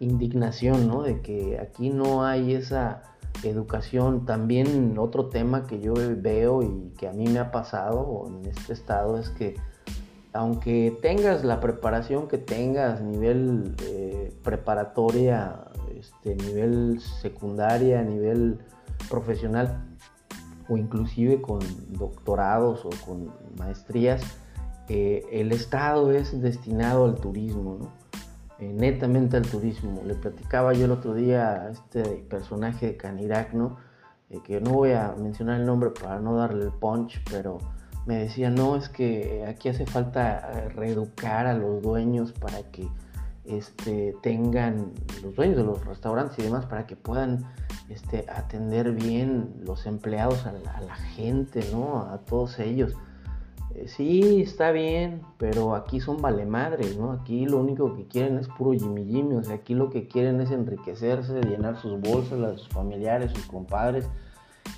indignación, 0.00 0.88
¿no? 0.88 1.02
De 1.02 1.22
que 1.22 1.58
aquí 1.60 1.90
no 1.90 2.24
hay 2.24 2.52
esa 2.52 3.02
educación. 3.44 4.26
También 4.26 4.98
otro 4.98 5.28
tema 5.28 5.66
que 5.66 5.80
yo 5.80 5.94
veo 5.94 6.62
y 6.62 6.92
que 6.98 7.08
a 7.08 7.12
mí 7.12 7.28
me 7.28 7.38
ha 7.38 7.52
pasado 7.52 8.26
en 8.26 8.44
este 8.46 8.72
estado 8.72 9.18
es 9.18 9.30
que 9.30 9.54
aunque 10.36 10.96
tengas 11.00 11.44
la 11.44 11.60
preparación 11.60 12.28
que 12.28 12.38
tengas, 12.38 13.00
nivel 13.00 13.74
eh, 13.82 14.32
preparatoria, 14.42 15.64
este, 15.98 16.36
nivel 16.36 17.00
secundaria, 17.00 18.02
nivel 18.02 18.58
profesional, 19.08 19.82
o 20.68 20.76
inclusive 20.76 21.40
con 21.40 21.60
doctorados 21.90 22.84
o 22.84 22.90
con 23.06 23.32
maestrías, 23.56 24.22
eh, 24.88 25.24
el 25.32 25.52
Estado 25.52 26.12
es 26.12 26.40
destinado 26.40 27.06
al 27.06 27.16
turismo, 27.16 27.78
¿no? 27.80 27.92
Eh, 28.58 28.72
netamente 28.72 29.36
al 29.36 29.46
turismo. 29.46 30.02
Le 30.04 30.14
platicaba 30.14 30.72
yo 30.72 30.84
el 30.84 30.92
otro 30.92 31.14
día 31.14 31.62
a 31.62 31.70
este 31.70 32.02
personaje 32.28 32.86
de 32.86 32.96
Canirac, 32.96 33.52
¿no? 33.52 33.76
que 34.42 34.60
no 34.60 34.72
voy 34.72 34.90
a 34.90 35.14
mencionar 35.16 35.60
el 35.60 35.66
nombre 35.66 35.90
para 35.90 36.18
no 36.18 36.36
darle 36.36 36.64
el 36.64 36.72
punch, 36.72 37.22
pero 37.30 37.58
me 38.06 38.18
decía, 38.18 38.50
no, 38.50 38.76
es 38.76 38.88
que 38.88 39.44
aquí 39.46 39.68
hace 39.68 39.84
falta 39.84 40.50
eh, 40.52 40.68
reeducar 40.70 41.46
a 41.46 41.54
los 41.54 41.82
dueños 41.82 42.32
para 42.32 42.62
que 42.70 42.88
este, 43.44 44.16
tengan, 44.22 44.92
los 45.22 45.34
dueños 45.34 45.56
de 45.56 45.64
los 45.64 45.84
restaurantes 45.84 46.38
y 46.38 46.42
demás, 46.42 46.66
para 46.66 46.86
que 46.86 46.94
puedan 46.94 47.44
este, 47.88 48.24
atender 48.28 48.92
bien 48.92 49.54
los 49.64 49.86
empleados 49.86 50.46
a 50.46 50.52
la, 50.52 50.94
gente, 51.16 51.60
¿no? 51.72 52.02
A 52.02 52.18
todos 52.18 52.58
ellos. 52.60 52.94
Eh, 53.74 53.88
sí, 53.88 54.40
está 54.40 54.70
bien, 54.70 55.22
pero 55.36 55.74
aquí 55.74 56.00
son 56.00 56.22
vale 56.22 56.46
madres, 56.46 56.96
¿no? 56.96 57.10
Aquí 57.10 57.46
lo 57.46 57.58
único 57.58 57.96
que 57.96 58.06
quieren 58.06 58.38
es 58.38 58.46
puro 58.48 58.72
Jimmy 58.72 59.04
Jimmy, 59.04 59.34
o 59.34 59.42
sea, 59.42 59.56
aquí 59.56 59.74
lo 59.74 59.90
que 59.90 60.06
quieren 60.06 60.40
es 60.40 60.52
enriquecerse, 60.52 61.40
llenar 61.42 61.76
sus 61.76 62.00
bolsas, 62.00 62.38
las 62.38 62.52
de 62.52 62.58
sus 62.58 62.68
familiares, 62.68 63.32
sus 63.32 63.46
compadres 63.46 64.08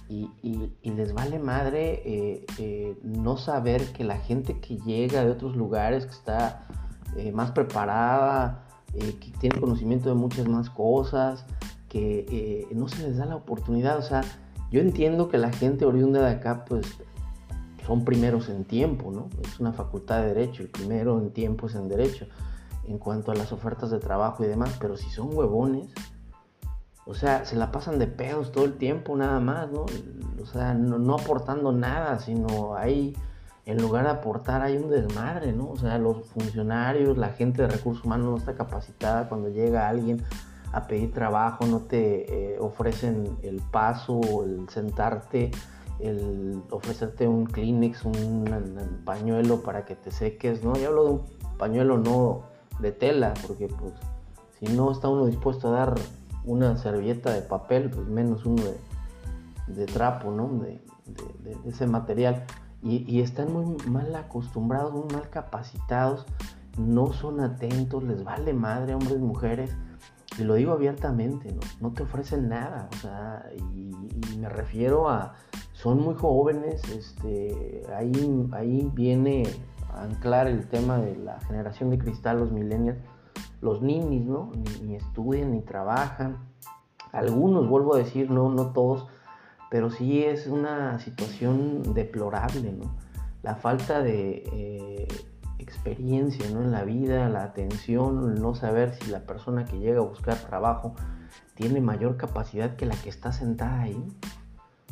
y, 0.08 0.72
les 0.82 1.12
vale 1.12 1.38
madre 1.38 2.02
eh, 2.04 2.46
eh, 2.58 2.98
no 3.02 3.36
saber 3.36 3.92
que 3.92 4.04
la 4.04 4.16
gente 4.16 4.58
que 4.58 4.78
llega 4.78 5.24
de 5.24 5.30
otros 5.30 5.54
lugares, 5.54 6.06
que 6.06 6.12
está 6.12 6.66
eh, 7.16 7.32
más 7.32 7.50
preparada, 7.50 8.64
que 8.92 9.30
tiene 9.38 9.60
conocimiento 9.60 10.08
de 10.08 10.14
muchas 10.14 10.48
más 10.48 10.70
cosas, 10.70 11.44
que 11.88 12.66
no 12.74 12.88
se 12.88 13.06
les 13.06 13.18
da 13.18 13.26
la 13.26 13.36
oportunidad. 13.36 13.98
O 13.98 14.02
sea, 14.02 14.22
yo 14.72 14.80
entiendo 14.80 15.28
que 15.28 15.36
la 15.36 15.52
gente 15.52 15.84
oriunda 15.84 16.20
de 16.20 16.30
acá, 16.30 16.64
pues 16.64 16.86
son 17.86 18.04
primeros 18.04 18.48
en 18.48 18.64
tiempo, 18.64 19.10
¿no? 19.10 19.28
Es 19.42 19.60
una 19.60 19.72
facultad 19.72 20.22
de 20.22 20.28
derecho, 20.28 20.62
el 20.62 20.68
primero 20.68 21.18
en 21.18 21.30
tiempo 21.30 21.66
es 21.66 21.74
en 21.74 21.88
derecho, 21.88 22.26
en 22.86 22.98
cuanto 22.98 23.30
a 23.30 23.34
las 23.34 23.52
ofertas 23.52 23.90
de 23.90 23.98
trabajo 23.98 24.42
y 24.42 24.46
demás, 24.46 24.76
pero 24.80 24.96
si 24.96 25.08
son 25.10 25.36
huevones, 25.36 25.88
o 27.08 27.14
sea, 27.14 27.46
se 27.46 27.56
la 27.56 27.72
pasan 27.72 27.98
de 27.98 28.06
pedos 28.06 28.52
todo 28.52 28.66
el 28.66 28.74
tiempo 28.74 29.16
nada 29.16 29.40
más, 29.40 29.70
¿no? 29.72 29.86
O 30.42 30.46
sea, 30.46 30.74
no, 30.74 31.14
aportando 31.14 31.72
nada, 31.72 32.18
sino 32.18 32.76
ahí, 32.76 33.16
en 33.64 33.80
lugar 33.80 34.04
de 34.04 34.10
aportar, 34.10 34.60
hay 34.60 34.76
un 34.76 34.90
desmadre, 34.90 35.52
¿no? 35.54 35.70
O 35.70 35.76
sea, 35.76 35.96
los 35.96 36.26
funcionarios, 36.28 37.16
la 37.16 37.30
gente 37.30 37.62
de 37.62 37.68
recursos 37.68 38.04
humanos 38.04 38.26
no 38.26 38.36
está 38.36 38.54
capacitada 38.54 39.26
cuando 39.26 39.48
llega 39.48 39.88
alguien 39.88 40.22
a 40.70 40.86
pedir 40.86 41.14
trabajo, 41.14 41.64
no 41.64 41.80
te 41.80 42.52
eh, 42.52 42.58
ofrecen 42.60 43.38
el 43.42 43.62
paso, 43.62 44.20
el 44.44 44.68
sentarte, 44.68 45.50
el 46.00 46.62
ofrecerte 46.70 47.26
un 47.26 47.46
Kleenex, 47.46 48.04
un, 48.04 49.00
pañuelo 49.06 49.62
para 49.62 49.86
que 49.86 49.94
te 49.94 50.10
seques, 50.10 50.62
¿no? 50.62 50.74
Yo 50.74 50.88
hablo 50.88 51.04
de 51.04 51.10
un 51.12 51.22
pañuelo 51.56 51.96
no 51.96 52.42
de 52.80 52.92
tela, 52.92 53.32
porque 53.46 53.66
pues 53.66 53.94
si 54.60 54.66
no 54.66 54.92
está 54.92 55.08
uno 55.08 55.24
dispuesto 55.24 55.68
a 55.68 55.70
dar 55.70 55.94
una 56.48 56.76
servilleta 56.78 57.30
de 57.32 57.42
papel, 57.42 57.90
pues 57.90 58.08
menos 58.08 58.46
uno 58.46 58.62
de, 59.66 59.86
trapo, 59.86 60.30
¿no? 60.30 60.48
De, 60.48 60.80
ese 61.66 61.86
material. 61.86 62.44
Y, 62.82 63.20
están 63.20 63.52
muy 63.52 63.76
mal 63.88 64.14
acostumbrados, 64.14 64.92
muy 64.92 65.12
mal 65.12 65.28
capacitados, 65.30 66.26
no 66.78 67.12
son 67.12 67.40
atentos, 67.40 68.02
les 68.04 68.24
vale 68.24 68.54
madre, 68.54 68.94
hombres 68.94 69.18
mujeres. 69.18 69.76
Y 70.38 70.44
lo 70.44 70.54
digo 70.54 70.72
abiertamente, 70.72 71.52
¿no? 71.52 71.60
No 71.80 71.92
te 71.92 72.04
ofrecen 72.04 72.48
nada, 72.48 72.88
o 72.92 72.96
sea, 72.96 73.44
y, 73.56 74.38
me 74.38 74.48
refiero 74.48 75.08
a, 75.08 75.34
son 75.72 76.00
muy 76.00 76.14
jóvenes, 76.14 76.82
este, 76.88 77.82
ahí, 77.94 78.48
ahí 78.52 78.90
viene 78.94 79.42
a 79.92 80.04
anclar 80.04 80.46
el 80.46 80.68
tema 80.68 80.98
de 80.98 81.16
la 81.16 81.40
generación 81.40 81.90
de 81.90 81.98
cristal, 81.98 82.38
los 82.38 82.52
millennials, 82.52 82.98
los 83.60 83.82
ninis, 83.82 84.24
¿no? 84.24 84.52
Ni, 84.82 84.96
estudian 84.96 85.52
ni 85.52 85.60
trabajan. 85.60 86.38
Algunos, 87.12 87.68
vuelvo 87.68 87.94
a 87.94 87.98
decir, 87.98 88.30
no, 88.30 88.50
no 88.50 88.72
todos, 88.72 89.06
pero 89.70 89.90
sí 89.90 90.22
es 90.24 90.46
una 90.46 90.98
situación 90.98 91.94
deplorable, 91.94 92.72
¿no? 92.72 92.94
La 93.42 93.54
falta 93.54 94.02
de 94.02 94.44
eh, 94.52 95.08
experiencia 95.58 96.48
¿no? 96.50 96.62
en 96.62 96.72
la 96.72 96.84
vida, 96.84 97.28
la 97.28 97.44
atención, 97.44 98.34
no 98.40 98.54
saber 98.54 98.94
si 98.94 99.10
la 99.10 99.20
persona 99.20 99.64
que 99.64 99.78
llega 99.78 99.98
a 99.98 100.04
buscar 100.04 100.36
trabajo 100.36 100.94
tiene 101.54 101.80
mayor 101.80 102.16
capacidad 102.16 102.76
que 102.76 102.86
la 102.86 102.94
que 102.96 103.08
está 103.08 103.32
sentada 103.32 103.82
ahí. 103.82 104.02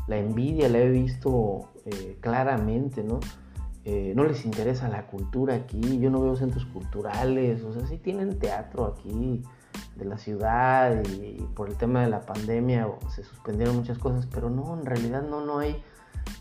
La 0.07 0.19
envidia 0.19 0.69
la 0.69 0.79
he 0.79 0.91
visto 0.91 1.71
eh, 1.85 2.19
claramente, 2.21 3.03
¿no? 3.03 3.21
Eh, 3.89 4.15
no 4.17 4.25
les 4.25 4.45
interesa 4.45 4.89
la 4.89 5.07
cultura 5.07 5.55
aquí, 5.55 6.01
yo 6.01 6.11
no 6.11 6.21
veo 6.21 6.35
centros 6.35 6.65
culturales, 6.65 7.63
o 7.63 7.73
sea, 7.73 7.87
sí 7.87 7.99
tienen 7.99 8.37
teatro 8.37 8.85
aquí 8.85 9.45
de 9.95 10.05
la 10.05 10.19
ciudad 10.19 11.05
y, 11.05 11.41
por 11.55 11.69
el 11.69 11.77
tema 11.77 12.03
de 12.03 12.11
la 12.11 12.23
pandemia 12.23 12.89
se 13.15 13.23
suspendieron 13.23 13.77
muchas 13.77 13.97
cosas, 13.99 14.27
pero 14.27 14.51
no, 14.51 14.77
en 14.77 14.87
realidad 14.87 15.23
no, 15.23 15.41
no 15.41 15.61
hay 15.61 15.81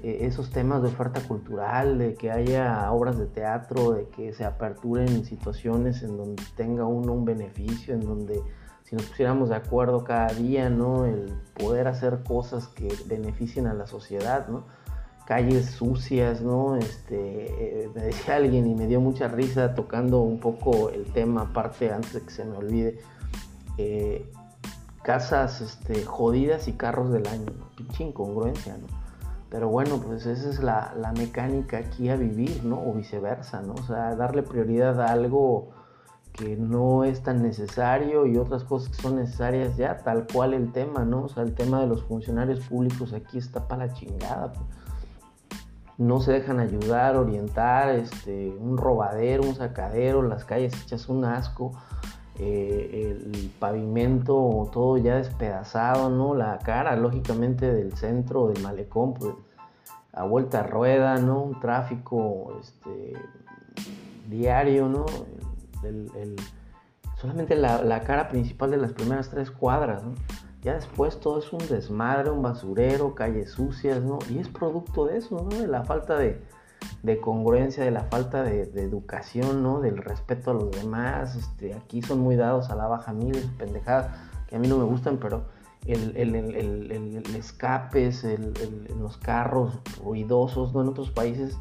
eh, 0.02 0.22
esos 0.22 0.50
temas 0.50 0.82
de 0.82 0.88
oferta 0.88 1.22
cultural, 1.22 2.00
de 2.00 2.16
que 2.16 2.32
haya 2.32 2.92
obras 2.92 3.20
de 3.20 3.28
teatro, 3.28 3.92
de 3.92 4.08
que 4.08 4.34
se 4.34 4.44
aperturen 4.44 5.24
situaciones 5.24 6.02
en 6.02 6.18
donde 6.18 6.42
tenga 6.56 6.86
uno 6.86 7.14
un 7.14 7.25
beneficio, 7.25 7.94
en 7.94 8.02
donde 8.02 8.42
si 8.86 8.96
nos 8.96 9.06
pusiéramos 9.06 9.50
de 9.50 9.56
acuerdo 9.56 10.04
cada 10.04 10.34
día, 10.34 10.72
¿no? 10.72 11.06
El 11.06 11.32
poder 11.54 11.88
hacer 11.88 12.24
cosas 12.24 12.68
que 12.70 12.88
beneficien 13.06 13.68
a 13.68 13.75
la 13.75 13.86
sociedad, 13.86 14.48
¿no? 14.48 14.64
Calles 15.25 15.65
sucias, 15.72 16.41
¿no? 16.41 16.75
Este, 16.75 17.84
eh, 17.86 17.89
me 17.94 18.03
decía 18.03 18.36
alguien 18.36 18.67
y 18.67 18.75
me 18.75 18.88
dio 18.88 19.01
mucha 19.01 19.27
risa 19.27 19.74
tocando 19.74 20.22
un 20.22 20.39
poco 20.39 20.89
el 20.89 21.05
tema, 21.05 21.41
aparte 21.44 21.91
antes 21.91 22.13
de 22.13 22.22
que 22.22 22.29
se 22.29 22.46
me 22.46 22.58
olvide, 22.58 23.00
eh, 23.77 24.32
casas 25.03 25.62
este, 25.62 26.05
jodidas 26.05 26.67
y 26.67 26.74
carros 26.74 27.12
del 27.12 27.27
año, 27.27 27.48
¿no? 27.58 27.70
pinche 27.75 28.03
incongruencia, 28.03 28.77
¿no? 28.77 28.88
Pero 29.50 29.70
bueno, 29.70 30.00
pues 30.00 30.25
esa 30.25 30.50
es 30.50 30.60
la, 30.62 30.94
la, 31.00 31.12
mecánica 31.13 31.77
aquí 31.77 32.10
a 32.10 32.15
vivir, 32.15 32.63
¿no? 32.63 32.82
O 32.82 32.94
viceversa, 32.94 33.62
¿no? 33.62 33.74
O 33.74 33.84
sea, 33.84 34.15
darle 34.15 34.44
prioridad 34.44 35.00
a 35.00 35.12
algo 35.12 35.70
que 36.34 36.58
no 36.58 37.05
es 37.05 37.24
tan 37.24 37.41
necesario 37.41 38.25
y 38.25 38.38
otras 38.38 38.63
cosas 38.63 38.89
que 38.89 39.01
son 39.01 39.15
necesarias 39.15 39.77
ya, 39.77 39.98
tal 40.00 40.27
cual 40.32 40.53
el 40.53 40.72
tema, 40.74 41.05
¿no? 41.05 41.24
O 41.24 41.29
sea, 41.29 41.44
el 41.44 41.53
tema 41.53 41.79
de 41.79 41.88
los 41.88 42.03
funcionarios 42.03 42.60
públicos 42.62 43.13
aquí 43.13 43.38
está 43.38 43.67
para 43.67 43.88
la 43.88 43.94
chingada. 43.94 44.51
Pues 44.51 44.85
no 45.98 46.20
se 46.20 46.34
dejan 46.34 46.60
ayudar, 46.60 47.16
orientar, 47.16 47.90
este, 47.90 48.50
un 48.50 48.78
robadero, 48.78 49.44
un 49.44 49.56
sacadero, 49.56 50.22
las 50.22 50.44
calles 50.44 50.74
hechas 50.84 51.08
un 51.08 51.25
asco, 51.25 51.72
eh, 52.38 53.18
el 53.24 53.52
pavimento 53.60 54.70
todo 54.74 54.98
ya 54.98 55.16
despedazado, 55.16 56.10
¿no? 56.10 56.36
La 56.36 56.60
cara, 56.60 56.96
lógicamente, 56.98 57.72
del 57.72 57.94
centro 57.94 58.48
del 58.48 58.62
malecón, 58.62 59.14
pues, 59.14 59.34
a 60.12 60.24
vuelta 60.24 60.62
a 60.62 60.64
rueda, 60.64 61.18
¿no? 61.18 61.44
Un 61.44 61.60
tráfico 61.60 62.58
este, 62.60 63.14
diario, 64.30 64.88
¿no? 64.90 65.06
solamente 67.22 67.56
la, 67.56 67.84
la, 67.84 68.02
cara 68.02 68.28
principal 68.28 68.72
de 68.72 68.78
las 68.78 68.92
primeras 68.92 69.30
tres 69.30 69.52
cuadras, 69.52 70.04
¿no? 70.04 70.14
Ya 70.66 70.74
después 70.74 71.20
todo 71.20 71.38
es 71.38 71.54
un 71.54 71.60
desmadre, 71.60 72.32
un 72.32 72.42
basurero, 72.42 73.14
calles 73.14 73.52
sucias, 73.52 74.02
¿no? 74.02 74.18
Y 74.32 74.40
es 74.40 74.50
producto 74.50 75.06
de 75.06 75.20
eso, 75.20 75.36
¿no? 75.48 75.56
De 75.56 75.68
la 75.68 75.84
falta 75.84 76.18
de, 76.18 76.42
congruencia, 77.22 77.84
de 77.84 77.92
la 77.92 78.06
falta 78.06 78.42
de, 78.42 78.64
educación, 78.82 79.62
¿no? 79.62 79.80
Del 79.80 79.98
respeto 79.98 80.50
a 80.50 80.54
los 80.56 80.72
demás. 80.72 81.36
Este, 81.36 81.76
aquí 81.76 82.02
son 82.02 82.20
muy 82.20 82.36
dados 82.36 82.72
a 82.72 82.76
la 82.76 82.88
baja 82.88 83.14
miles, 83.14 83.46
pendejadas, 83.60 84.08
que 84.48 84.56
a 84.56 84.60
mí 84.60 84.68
no 84.68 84.80
me 84.80 84.86
gustan, 84.86 85.20
pero 85.20 85.46
el, 85.86 86.18
el, 86.18 86.34
el, 86.34 86.92
el 86.92 87.36
escapes, 87.36 88.26
los 89.00 89.18
carros 89.18 89.78
ruidosos, 90.04 90.74
¿no? 90.74 90.82
En 90.82 90.88
otros 90.88 91.12
países 91.12 91.60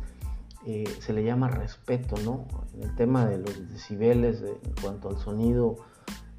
eh, 0.64 0.84
se 1.00 1.12
le 1.12 1.24
llama 1.24 1.48
respeto, 1.48 2.16
¿no? 2.24 2.46
En 2.72 2.84
el 2.84 2.94
tema 2.96 3.26
de 3.26 3.36
los 3.36 3.68
decibeles, 3.70 4.40
en 4.40 4.72
cuanto 4.80 5.10
al 5.10 5.18
sonido 5.18 5.76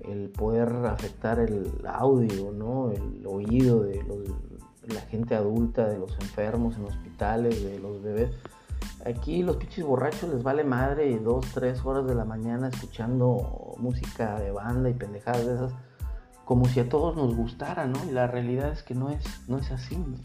el 0.07 0.29
poder 0.29 0.69
afectar 0.85 1.39
el 1.39 1.71
audio, 1.87 2.51
¿no? 2.51 2.91
el 2.91 3.25
oído 3.25 3.83
de, 3.83 4.03
la 4.87 5.01
gente 5.01 5.35
adulta, 5.35 5.87
de 5.87 5.97
los 5.97 6.13
enfermos 6.19 6.75
en 6.77 6.85
hospitales, 6.85 7.63
de 7.63 7.79
los 7.79 8.01
bebés. 8.01 8.31
Aquí 9.05 9.43
los 9.43 9.57
pinches 9.57 9.85
borrachos 9.85 10.29
les 10.29 10.43
vale 10.43 10.63
madre 10.63 11.09
y 11.09 11.17
dos, 11.17 11.45
tres 11.53 11.83
horas 11.85 12.05
de 12.07 12.15
la 12.15 12.25
mañana 12.25 12.69
escuchando 12.69 13.75
música 13.77 14.39
de 14.39 14.51
banda 14.51 14.89
y 14.89 14.93
pendejadas 14.93 15.45
de 15.45 15.53
esas, 15.55 15.73
como 16.43 16.65
si 16.65 16.79
a 16.79 16.89
todos 16.89 17.15
nos 17.15 17.35
gustara, 17.35 17.87
¿no? 17.87 18.03
Y 18.07 18.11
la 18.11 18.27
realidad 18.27 18.71
es 18.71 18.83
que 18.83 18.93
no 18.93 19.09
es, 19.09 19.23
no 19.47 19.57
es 19.57 19.71
así. 19.71 19.97
¿no? 19.97 20.17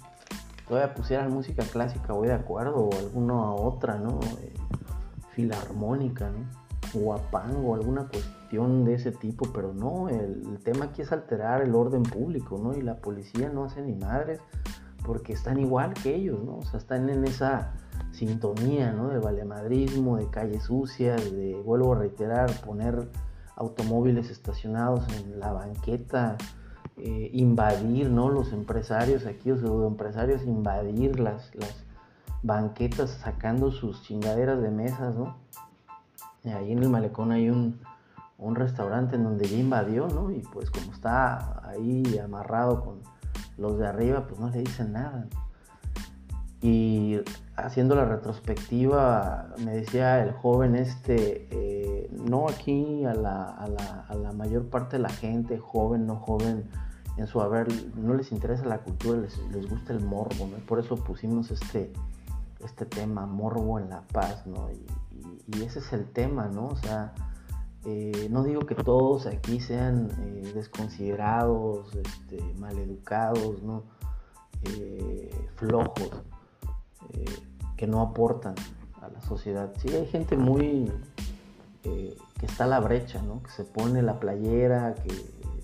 Todavía 0.68 0.94
pusieran 0.94 1.32
música 1.32 1.64
clásica, 1.64 2.12
voy 2.12 2.28
de 2.28 2.34
acuerdo, 2.34 2.76
o 2.76 2.98
alguna 2.98 3.52
otra, 3.52 3.96
¿no? 3.96 4.20
Eh, 4.42 4.52
filarmónica, 5.32 6.30
¿no? 6.30 6.46
Guapango, 6.92 7.74
alguna 7.74 8.08
cuestión 8.08 8.39
de 8.50 8.94
ese 8.94 9.12
tipo, 9.12 9.48
pero 9.52 9.72
no, 9.72 10.08
el, 10.08 10.58
tema 10.64 10.86
aquí 10.86 11.02
es 11.02 11.12
alterar 11.12 11.62
el 11.62 11.74
orden 11.74 12.02
público, 12.02 12.58
¿no? 12.60 12.74
Y 12.74 12.82
la 12.82 12.96
policía 12.96 13.48
no 13.48 13.64
hace 13.64 13.80
ni 13.80 13.94
madres 13.94 14.40
porque 15.06 15.32
están 15.32 15.58
igual 15.58 15.94
que 15.94 16.16
ellos, 16.16 16.42
¿no? 16.42 16.56
O 16.56 16.62
sea, 16.62 16.78
están 16.78 17.08
en 17.08 17.24
esa 17.24 17.74
sintonía, 18.10 18.92
¿no? 18.92 19.08
De 19.08 19.20
valemadrismo, 19.20 20.16
de 20.16 20.28
calles 20.30 20.64
sucias, 20.64 21.30
de, 21.30 21.54
vuelvo 21.64 21.94
a 21.94 21.98
reiterar, 22.00 22.50
poner 22.64 23.08
automóviles 23.54 24.30
estacionados 24.30 25.06
en 25.16 25.38
la 25.38 25.52
banqueta, 25.52 26.36
eh, 26.96 27.30
invadir, 27.32 28.10
¿no? 28.10 28.30
Los 28.30 28.52
empresarios 28.52 29.26
aquí, 29.26 29.50
los 29.50 29.86
empresarios 29.86 30.42
invadir 30.42 31.20
las, 31.20 31.54
las 31.54 31.84
banquetas 32.42 33.10
sacando 33.10 33.70
sus 33.70 34.02
chingaderas 34.02 34.60
de 34.60 34.70
mesas, 34.70 35.14
¿no? 35.14 35.36
Ahí 36.44 36.72
en 36.72 36.82
el 36.82 36.88
malecón 36.88 37.32
hay 37.32 37.48
un, 37.50 37.78
un 38.40 38.54
restaurante 38.54 39.16
en 39.16 39.24
donde 39.24 39.46
ya 39.46 39.56
invadió, 39.56 40.08
¿no? 40.08 40.30
Y 40.30 40.40
pues 40.52 40.70
como 40.70 40.92
está 40.92 41.68
ahí 41.68 42.18
amarrado 42.18 42.82
con 42.82 43.00
los 43.58 43.78
de 43.78 43.86
arriba 43.86 44.26
pues 44.26 44.40
no 44.40 44.48
le 44.48 44.60
dicen 44.60 44.92
nada. 44.92 45.26
Y 46.62 47.20
haciendo 47.56 47.94
la 47.94 48.04
retrospectiva, 48.04 49.48
me 49.64 49.76
decía 49.76 50.22
el 50.22 50.32
joven 50.32 50.76
este, 50.76 51.48
eh, 51.50 52.10
no 52.12 52.48
aquí 52.48 53.04
a 53.04 53.14
la, 53.14 53.44
a, 53.44 54.14
la, 54.14 54.32
mayor 54.32 54.68
parte 54.68 54.96
de 54.96 55.02
la 55.02 55.08
gente, 55.08 55.58
joven, 55.58 56.06
no 56.06 56.16
joven, 56.16 56.68
en 57.16 57.26
su 57.26 57.40
haber, 57.40 57.68
no 57.96 58.14
les 58.14 58.30
interesa 58.32 58.64
la 58.66 58.78
cultura, 58.78 59.20
les, 59.20 59.38
les 59.52 59.68
gusta 59.68 59.92
el 59.94 60.00
morbo, 60.00 60.46
¿no? 60.46 60.56
Por 60.66 60.78
eso 60.78 60.96
pusimos 60.96 61.50
este, 61.50 61.92
este 62.62 62.84
tema, 62.84 63.24
morbo 63.26 63.78
en 63.78 63.88
la 63.88 64.02
paz, 64.02 64.46
¿no? 64.46 64.70
Y, 64.70 64.86
y, 65.16 65.58
y 65.58 65.62
ese 65.64 65.78
es 65.78 65.92
el 65.94 66.06
tema, 66.10 66.48
¿no? 66.48 66.68
O 66.68 66.76
sea, 66.76 67.14
eh, 67.86 68.28
no 68.30 68.44
digo 68.44 68.66
que 68.66 68.74
todos 68.74 69.26
aquí 69.26 69.58
sean 69.58 70.10
eh, 70.20 70.52
desconsiderados, 70.54 71.94
este, 71.94 72.42
maleducados. 72.58 73.56
Eh, 74.64 75.30
flojos, 75.56 76.10
que 77.76 77.86
no 77.86 78.02
aportan 78.02 78.54
a 79.00 79.08
la 79.08 79.20
sociedad. 79.22 79.72
Sí, 79.78 79.88
hay 79.94 80.06
gente 80.06 80.36
muy 80.36 80.92
que 81.82 82.46
está 82.46 82.64
a 82.64 82.66
la 82.66 82.80
brecha, 82.80 83.22
¿no? 83.22 83.42
que 83.42 83.50
se 83.50 83.64
pone 83.64 84.02
la 84.02 84.20
playera, 84.20 84.94
que 84.94 85.14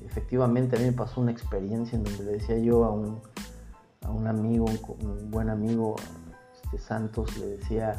efectivamente 0.07 0.77
a 0.77 0.79
mí 0.79 0.87
me 0.87 0.93
pasó 0.93 1.21
una 1.21 1.31
experiencia 1.31 1.97
en 1.97 2.05
donde 2.05 2.25
le 2.25 2.33
decía 2.33 2.59
yo 2.59 2.85
a 2.85 2.91
un, 2.91 3.21
a 4.03 4.11
un 4.11 4.27
amigo, 4.27 4.67
un, 5.01 5.31
buen 5.31 5.51
amigo, 5.51 5.97
este, 6.55 6.79
Santos, 6.79 7.37
le 7.37 7.59
decía, 7.59 7.95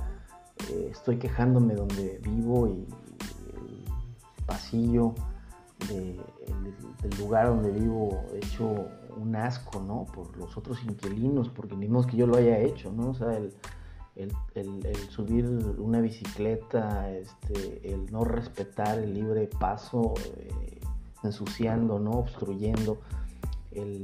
estoy 0.90 1.18
quejándome 1.20 1.76
donde 1.76 2.20
vivo 2.24 2.68
y 2.68 2.88
pasillo 4.48 5.14
del 5.88 7.20
lugar 7.20 7.48
donde 7.48 7.72
vivo 7.72 8.26
hecho 8.34 8.88
un 9.16 9.36
asco, 9.36 9.80
¿no? 9.80 10.06
Por 10.06 10.36
los 10.38 10.58
otros 10.58 10.84
inquilinos, 10.84 11.50
porque 11.50 11.76
ni 11.76 11.88
modo 11.88 12.08
que 12.08 12.18
yo 12.18 12.26
lo 12.26 12.38
haya 12.38 12.58
hecho, 12.58 12.92
¿no? 12.92 13.12
O 13.12 13.14
sea, 13.14 13.38
el, 13.38 13.54
subir 15.10 15.46
una 15.78 16.02
bicicleta, 16.02 17.12
este, 17.12 17.94
el 17.94 18.12
no 18.12 18.24
respetar 18.24 18.98
el 18.98 19.14
libre 19.14 19.48
paso, 19.60 20.16
eh, 20.36 20.82
ensuciando, 21.24 22.00
¿no? 22.00 22.12
Obstruyendo, 22.12 22.98
el, 23.72 24.04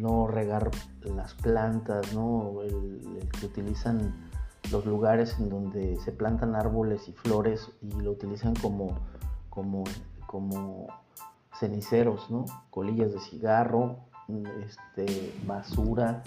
no 0.00 0.26
regar 0.26 0.70
las 1.04 1.34
plantas, 1.34 2.14
¿no? 2.14 2.62
el 2.62 3.28
que 3.38 3.44
utilizan 3.44 4.30
los 4.70 4.86
lugares 4.86 5.36
en 5.38 5.50
donde 5.50 5.98
se 6.00 6.12
plantan 6.12 6.54
árboles 6.54 7.08
y 7.08 7.12
flores 7.12 7.70
y 7.82 8.00
lo 8.00 8.12
utilizan 8.12 8.54
como 8.54 8.96
como, 9.52 9.84
como 10.26 10.86
ceniceros, 11.58 12.30
¿no? 12.30 12.46
Colillas 12.70 13.12
de 13.12 13.20
cigarro, 13.20 13.98
este, 14.66 15.34
basura. 15.46 16.22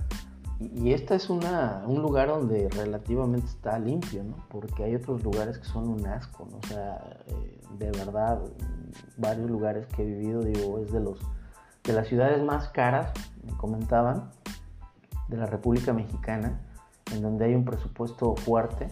Y, 0.60 0.94
este 0.94 1.16
es 1.16 1.30
una, 1.30 1.84
un 1.88 2.02
lugar 2.02 2.28
donde 2.28 2.70
relativamente 2.70 3.48
está 3.48 3.80
limpio, 3.80 4.24
¿no? 4.24 4.36
Porque 4.50 4.84
hay 4.84 4.96
otros 4.96 5.24
lugares 5.24 5.58
que 5.58 5.66
son 5.66 5.90
un 5.90 6.06
asco, 6.06 6.48
¿no? 6.50 6.58
O 6.58 6.68
sea, 6.68 7.02
eh, 7.28 7.62
de 7.80 7.92
verdad, 7.92 8.40
varios 9.18 9.50
lugares 9.50 9.88
que 9.88 10.04
he 10.04 10.06
vivido, 10.06 10.42
digo, 10.42 10.80
es 10.80 10.92
de 10.92 11.00
los 11.00 11.20
de 11.84 11.94
las 11.94 12.08
ciudades 12.08 12.44
más 12.44 12.70
caras, 12.70 13.12
me 13.44 13.56
comentaban, 13.58 14.32
de 15.28 15.38
la 15.38 15.46
República 15.46 15.94
Mexicana, 15.94 16.60
en 17.14 17.22
donde 17.22 17.46
hay 17.46 17.56
un 17.56 17.64
presupuesto 17.64 18.36
fuerte. 18.36 18.90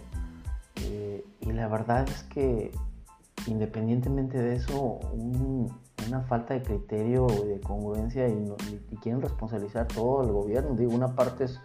Eh, 0.76 1.24
y 1.40 1.52
la 1.52 1.66
verdad 1.68 2.08
es 2.08 2.22
que 2.24 2.72
independientemente 3.46 4.38
de 4.38 4.56
eso, 4.56 5.00
una 6.06 6.20
falta 6.22 6.54
de 6.54 6.62
criterio 6.62 7.26
y 7.44 7.48
de 7.48 7.60
congruencia 7.60 8.28
y, 8.28 8.54
quieren 9.02 9.20
responsabilizar 9.20 9.86
todo 9.86 10.22
el 10.22 10.32
gobierno. 10.32 10.74
Digo, 10.74 10.94
una 10.94 11.14
parte 11.14 11.44
es 11.44 11.60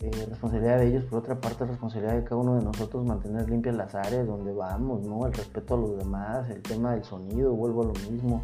eh, 0.00 0.10
responsabilidad 0.28 0.78
de 0.78 0.88
ellos, 0.88 1.04
por 1.04 1.20
otra 1.20 1.40
parte 1.40 1.64
es 1.64 1.70
responsabilidad 1.70 2.14
de 2.14 2.24
cada 2.24 2.36
uno 2.36 2.56
de 2.56 2.64
nosotros 2.64 3.04
mantener 3.06 3.48
limpias 3.48 3.76
las 3.76 3.94
áreas 3.94 4.26
donde 4.26 4.52
vamos, 4.52 5.02
¿no? 5.06 5.26
El 5.26 5.32
respeto 5.32 5.74
a 5.74 5.78
los 5.78 5.96
demás, 5.96 6.50
el 6.50 6.62
tema 6.62 6.92
del 6.92 7.04
sonido, 7.04 7.52
vuelvo 7.52 7.82
a 7.82 7.86
lo 7.86 7.94
mismo, 8.10 8.42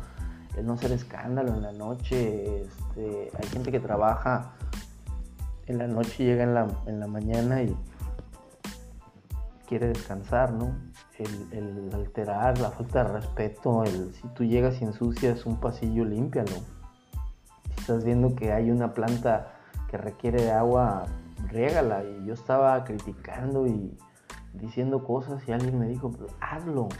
el 0.56 0.66
no 0.66 0.74
hacer 0.74 0.92
escándalo 0.92 1.54
en 1.54 1.62
la 1.62 1.72
noche. 1.72 2.62
Este, 2.62 3.30
hay 3.36 3.48
gente 3.48 3.72
que 3.72 3.80
trabaja 3.80 4.52
en 5.66 5.78
la 5.78 5.88
noche 5.88 6.22
y 6.22 6.26
llega 6.26 6.44
en 6.44 6.54
la, 6.54 6.68
en 6.86 7.00
la 7.00 7.06
mañana 7.06 7.62
y 7.62 7.76
quiere 9.72 9.88
descansar, 9.88 10.52
¿no? 10.52 10.76
El, 11.18 11.88
alterar, 11.94 12.58
la 12.58 12.72
falta 12.72 13.04
de 13.04 13.12
respeto, 13.20 13.84
el 13.84 14.12
si 14.12 14.28
tú 14.34 14.44
llegas 14.44 14.82
y 14.82 14.84
ensucias 14.84 15.46
un 15.46 15.56
pasillo, 15.60 16.04
límpialo. 16.04 16.50
Si 16.50 17.80
estás 17.80 18.04
viendo 18.04 18.36
que 18.36 18.52
hay 18.52 18.70
una 18.70 18.92
planta 18.92 19.54
que 19.88 19.96
requiere 19.96 20.42
de 20.42 20.52
agua, 20.52 21.06
riégala. 21.48 22.04
Y 22.04 22.26
yo 22.26 22.34
estaba 22.34 22.84
criticando 22.84 23.66
y 23.66 23.96
diciendo 24.52 25.04
cosas 25.04 25.42
y 25.48 25.52
alguien 25.52 25.78
me 25.78 25.88
dijo, 25.88 26.10
pues 26.10 26.30
hazlo. 26.38 26.90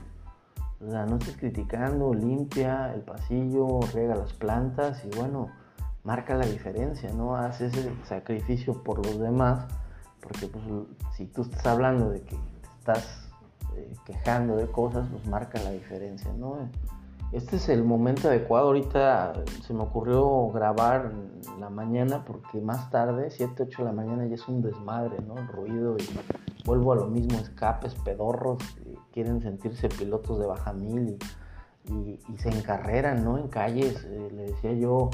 O 0.81 0.91
sea, 0.91 1.05
no 1.05 1.17
estés 1.17 1.37
criticando, 1.37 2.15
limpia 2.15 2.95
el 2.95 3.03
pasillo, 3.03 3.81
riega 3.93 4.15
las 4.15 4.33
plantas 4.33 5.05
y 5.05 5.15
bueno, 5.15 5.49
marca 6.05 6.37
la 6.37 6.47
diferencia, 6.47 7.13
¿no? 7.13 7.37
Haz 7.37 7.61
ese 7.61 7.93
sacrificio 8.05 8.83
por 8.83 9.05
los 9.05 9.21
demás, 9.21 9.67
porque 10.23 10.47
pues 10.47 10.65
si 11.19 11.27
tú 11.27 11.43
estás 11.43 11.67
hablando 11.67 12.09
de 12.09 12.23
que 12.23 12.39
estás 12.83 13.29
eh, 13.77 13.95
quejando 14.05 14.57
de 14.57 14.67
cosas, 14.67 15.07
pues 15.09 15.25
marca 15.29 15.63
la 15.63 15.71
diferencia, 15.71 16.33
¿no? 16.33 16.69
Este 17.31 17.57
es 17.57 17.69
el 17.69 17.85
momento 17.85 18.29
adecuado. 18.29 18.67
Ahorita 18.67 19.35
se 19.65 19.73
me 19.73 19.83
ocurrió 19.83 20.49
grabar 20.49 21.13
la 21.61 21.71
mañana 21.71 22.25
porque 22.25 22.61
más 22.61 22.91
tarde, 22.91 23.31
7, 23.31 23.63
8 23.63 23.83
de 23.83 23.85
la 23.85 23.93
mañana, 23.93 24.27
ya 24.27 24.35
es 24.35 24.49
un 24.49 24.63
desmadre, 24.63 25.17
¿no? 25.23 25.37
ruido 25.47 25.97
y 25.97 26.05
vuelvo 26.67 26.93
a 26.93 26.97
lo 26.97 27.07
mismo, 27.07 27.39
escapes, 27.39 27.95
pedorros, 27.95 28.59
quieren 29.13 29.41
sentirse 29.41 29.89
pilotos 29.89 30.41
de 30.41 30.47
baja 30.47 30.73
mil 30.73 31.19
y, 31.89 32.19
se 32.37 32.49
encarreran, 32.49 33.25
¿no? 33.25 33.39
En 33.39 33.49
calles, 33.49 34.05
eh, 34.05 34.29
le 34.33 34.43
decía 34.43 34.73
yo, 34.73 35.11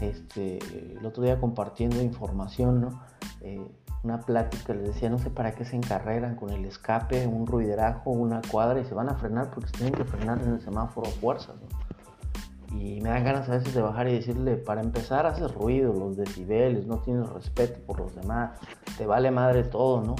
este, 0.00 0.58
el 0.98 1.04
otro 1.04 1.22
día 1.22 1.40
compartiendo 1.40 2.02
información, 2.02 2.80
¿no? 2.82 3.00
Eh, 3.40 3.66
una 4.02 4.20
plática, 4.20 4.72
les 4.72 4.94
decía, 4.94 5.10
no 5.10 5.18
sé 5.18 5.30
para 5.30 5.54
qué 5.54 5.64
se 5.64 5.76
encarreran 5.76 6.34
con 6.36 6.50
el 6.50 6.64
escape, 6.64 7.26
un 7.26 7.46
ruiderajo, 7.46 8.10
una 8.10 8.40
cuadra 8.50 8.80
y 8.80 8.84
se 8.84 8.94
van 8.94 9.08
a 9.08 9.14
frenar 9.14 9.50
porque 9.50 9.68
se 9.68 9.76
tienen 9.76 9.94
que 9.94 10.04
frenar 10.04 10.40
en 10.42 10.54
el 10.54 10.60
semáforo 10.60 11.08
a 11.08 11.10
fuerzas. 11.10 11.56
Y 12.72 13.00
me 13.00 13.10
dan 13.10 13.24
ganas 13.24 13.48
a 13.48 13.52
veces 13.52 13.74
de 13.74 13.82
bajar 13.82 14.08
y 14.08 14.14
decirle, 14.14 14.56
para 14.56 14.80
empezar 14.80 15.26
haces 15.26 15.52
ruido, 15.52 15.92
los 15.92 16.16
decibeles, 16.16 16.86
no 16.86 16.98
tienes 16.98 17.28
respeto 17.28 17.80
por 17.84 18.00
los 18.00 18.14
demás, 18.14 18.58
te 18.96 19.06
vale 19.06 19.30
madre 19.30 19.64
todo, 19.64 20.02
¿no? 20.02 20.14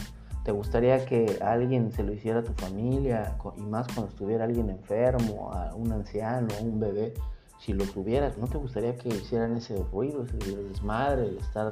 ¿Te 0.44 0.52
gustaría 0.52 1.04
que 1.06 1.38
alguien 1.42 1.92
se 1.92 2.02
lo 2.02 2.12
hiciera 2.12 2.40
a 2.40 2.42
tu 2.42 2.52
familia 2.54 3.36
y 3.56 3.62
más 3.62 3.86
cuando 3.88 4.10
estuviera 4.10 4.44
alguien 4.44 4.68
enfermo, 4.68 5.52
a 5.52 5.74
un 5.74 5.92
anciano, 5.92 6.48
a 6.58 6.62
un 6.62 6.80
bebé? 6.80 7.14
Si 7.58 7.72
lo 7.72 7.84
tuvieras, 7.84 8.36
¿no 8.38 8.46
te 8.46 8.56
gustaría 8.58 8.96
que 8.96 9.10
hicieran 9.10 9.54
ese 9.56 9.76
ruido, 9.92 10.24
ese 10.24 10.36
desmadre, 10.38 11.28
el 11.28 11.36
estar 11.36 11.70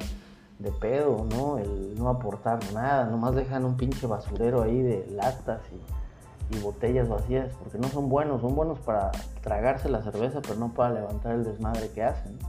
de 0.59 0.71
pedo, 0.71 1.25
¿no? 1.29 1.57
El 1.57 1.95
no 1.97 2.09
aportar 2.09 2.59
nada, 2.73 3.05
nomás 3.05 3.33
dejan 3.33 3.65
un 3.65 3.77
pinche 3.77 4.05
basurero 4.07 4.61
ahí 4.61 4.81
de 4.81 5.07
latas 5.11 5.61
y, 5.71 5.79
botellas 6.63 7.07
vacías, 7.07 7.55
porque 7.63 7.77
no 7.77 7.87
son 7.89 8.09
buenos, 8.09 8.41
son 8.41 8.55
buenos 8.55 8.79
para 8.79 9.11
tragarse 9.41 9.87
la 9.87 10.01
cerveza, 10.01 10.41
pero 10.41 10.55
no 10.55 10.73
para 10.73 10.95
levantar 10.95 11.35
el 11.35 11.43
desmadre 11.43 11.89
que 11.91 12.03
hacen. 12.03 12.39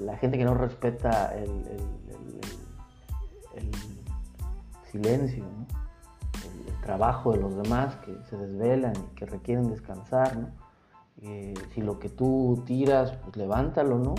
La 0.00 0.16
gente 0.16 0.38
que 0.38 0.44
no 0.44 0.54
respeta 0.54 1.34
el, 1.34 1.50
silencio, 4.92 5.44
trabajo 6.82 7.32
de 7.32 7.38
los 7.38 7.56
demás 7.56 7.96
que 7.96 8.16
se 8.30 8.36
desvelan 8.36 8.92
y 8.96 9.14
que 9.16 9.26
requieren 9.26 9.68
descansar, 9.68 10.36
¿no? 10.36 10.48
Eh, 11.22 11.54
si 11.74 11.82
lo 11.82 11.98
que 11.98 12.08
tú 12.08 12.62
tiras, 12.64 13.12
pues 13.24 13.36
levántalo, 13.36 13.98
¿no? 13.98 14.14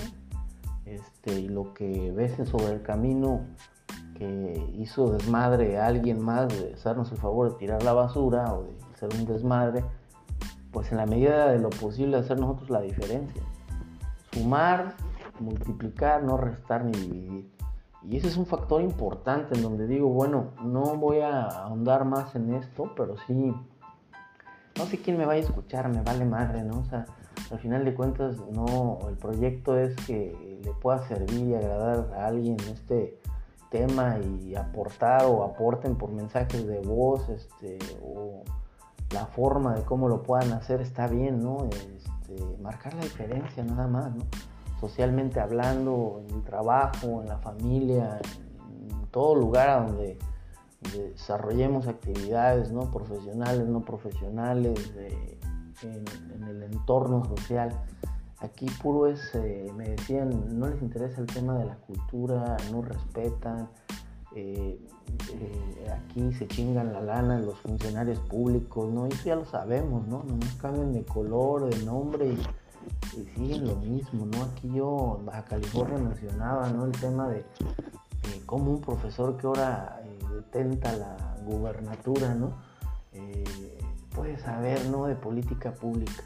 Este, 0.88 1.40
y 1.42 1.50
lo 1.50 1.74
que 1.74 2.12
ves 2.12 2.38
sobre 2.48 2.74
el 2.74 2.82
camino 2.82 3.42
que 4.16 4.72
hizo 4.74 5.12
desmadre 5.12 5.78
a 5.78 5.88
alguien 5.88 6.22
más 6.22 6.48
de 6.48 6.74
hacernos 6.74 7.12
el 7.12 7.18
favor 7.18 7.52
de 7.52 7.58
tirar 7.58 7.84
la 7.84 7.94
basura 7.94 8.54
o 8.54 8.64
de 8.64 8.72
hacer 8.94 9.10
un 9.14 9.26
desmadre, 9.26 9.84
pues 10.72 10.92
en 10.92 10.98
la 10.98 11.06
medida 11.06 11.52
de 11.52 11.60
lo 11.60 11.70
posible 11.70 12.18
hacer 12.18 12.40
nosotros 12.40 12.70
la 12.70 12.82
diferencia. 12.82 13.44
Sumar, 14.32 14.96
multiplicar, 15.40 16.24
no 16.24 16.38
restar 16.38 16.86
ni 16.86 16.92
dividir. 16.98 17.52
Y 18.04 18.16
ese 18.16 18.28
es 18.28 18.38
un 18.38 18.46
factor 18.46 18.82
importante 18.82 19.56
en 19.56 19.64
donde 19.64 19.88
digo, 19.88 20.08
bueno, 20.08 20.52
no 20.64 20.96
voy 20.96 21.20
a 21.20 21.44
ahondar 21.44 22.06
más 22.06 22.34
en 22.36 22.54
esto, 22.54 22.94
pero 22.96 23.16
sí, 23.28 23.54
no 24.78 24.86
sé 24.86 25.02
quién 25.02 25.18
me 25.18 25.26
vaya 25.26 25.42
a 25.42 25.46
escuchar, 25.46 25.90
me 25.90 26.02
vale 26.02 26.24
madre, 26.24 26.64
¿no? 26.64 26.80
O 26.80 26.86
sea, 26.86 27.06
al 27.52 27.60
final 27.60 27.86
de 27.86 27.94
cuentas, 27.94 28.38
no, 28.52 29.00
el 29.08 29.16
proyecto 29.18 29.78
es 29.78 29.96
que 30.06 30.60
le 30.64 30.74
pueda 30.74 31.08
servir 31.08 31.48
y 31.48 31.56
agradar 31.56 32.14
a 32.16 32.28
alguien 32.28 32.58
este 32.72 33.20
tema 33.70 34.18
y 34.20 34.56
aportar 34.56 35.26
o 35.26 35.44
aporten 35.44 35.96
por 35.96 36.12
mensajes 36.12 36.66
de 36.68 36.80
voz, 36.80 37.28
este, 37.30 37.78
o 38.02 38.44
la 39.12 39.26
forma 39.26 39.76
de 39.76 39.84
cómo 39.84 40.10
lo 40.10 40.24
puedan 40.24 40.52
hacer 40.54 40.82
está 40.82 41.08
bien, 41.08 41.42
¿no? 41.42 41.70
Este, 41.70 42.58
marcar 42.62 42.94
la 42.94 43.04
diferencia 43.04 43.64
nada 43.64 43.88
más, 43.88 44.16
¿no? 44.16 44.24
socialmente 44.80 45.40
hablando, 45.40 46.22
en 46.28 46.36
el 46.36 46.44
trabajo, 46.44 47.22
en 47.22 47.28
la 47.28 47.38
familia, 47.38 48.20
en 48.90 49.08
todo 49.08 49.36
lugar 49.36 49.88
donde 49.88 50.18
desarrollemos 50.94 51.88
actividades 51.88 52.72
no 52.72 52.92
profesionales, 52.92 53.68
no 53.68 53.84
profesionales, 53.84 54.94
en, 55.84 56.44
el 56.44 56.64
entorno 56.64 57.26
social. 57.26 57.72
Aquí 58.40 58.68
puro 58.82 59.08
es, 59.08 59.34
eh, 59.34 59.72
me 59.76 59.90
decían, 59.90 60.60
no 60.60 60.68
les 60.68 60.82
interesa 60.82 61.22
el 61.22 61.28
tema 61.28 61.58
de 61.58 61.66
la 61.66 61.76
cultura, 61.76 62.56
no 62.72 62.84
respetan, 62.84 63.68
eh, 64.36 64.80
eh, 65.32 65.92
aquí 65.92 66.32
se 66.34 66.48
chingan 66.48 66.94
la 66.94 67.02
lana 67.02 67.40
los 67.40 67.58
funcionarios 67.60 68.20
públicos, 68.20 68.92
¿no? 68.94 69.08
Eso 69.08 69.24
ya 69.26 69.36
lo 69.36 69.46
sabemos, 69.46 70.08
¿no? 70.08 70.24
No 70.28 70.36
nos 70.38 70.54
cambian 70.56 70.94
de 70.94 71.04
color, 71.04 71.74
de 71.74 71.84
nombre 71.84 72.28
y 72.28 73.26
siguen 73.36 73.68
lo 73.68 73.76
mismo, 73.78 74.28
¿no? 74.28 74.44
Aquí 74.44 74.72
yo, 74.72 75.22
a 75.32 75.42
California 75.44 75.98
mencionaba, 75.98 76.70
¿no? 76.70 76.86
El 76.86 76.92
tema 76.92 77.30
de 77.30 77.44
cómo 78.46 78.72
un 78.72 78.82
profesor 78.82 79.36
que 79.38 79.48
ahora 79.48 80.02
detenta 80.32 80.96
la 80.96 81.38
gubernatura, 81.44 82.36
¿no? 82.36 82.52
Eh, 84.18 84.20
puede 84.20 84.38
saber, 84.40 84.86
¿no? 84.88 85.06
De 85.06 85.16
política 85.16 85.74
pública. 85.74 86.24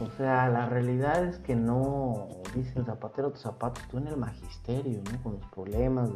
O 0.00 0.10
sea, 0.16 0.48
la 0.48 0.66
realidad 0.66 1.24
es 1.24 1.38
que 1.38 1.54
no, 1.54 2.28
dicen 2.54 2.84
zapatero 2.84 3.30
tus 3.30 3.42
zapatos, 3.42 3.84
tú 3.88 3.98
en 3.98 4.08
el 4.08 4.16
magisterio, 4.16 5.00
¿no? 5.10 5.22
Con 5.22 5.34
los 5.34 5.46
problemas 5.50 6.10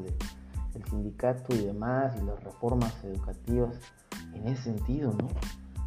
del 0.73 0.85
sindicato 0.85 1.55
y 1.55 1.65
demás, 1.65 2.15
y 2.21 2.25
las 2.25 2.43
reformas 2.43 2.93
educativas, 3.05 3.79
en 4.35 4.49
ese 4.49 4.65
sentido, 4.65 5.13
¿no? 5.13 5.29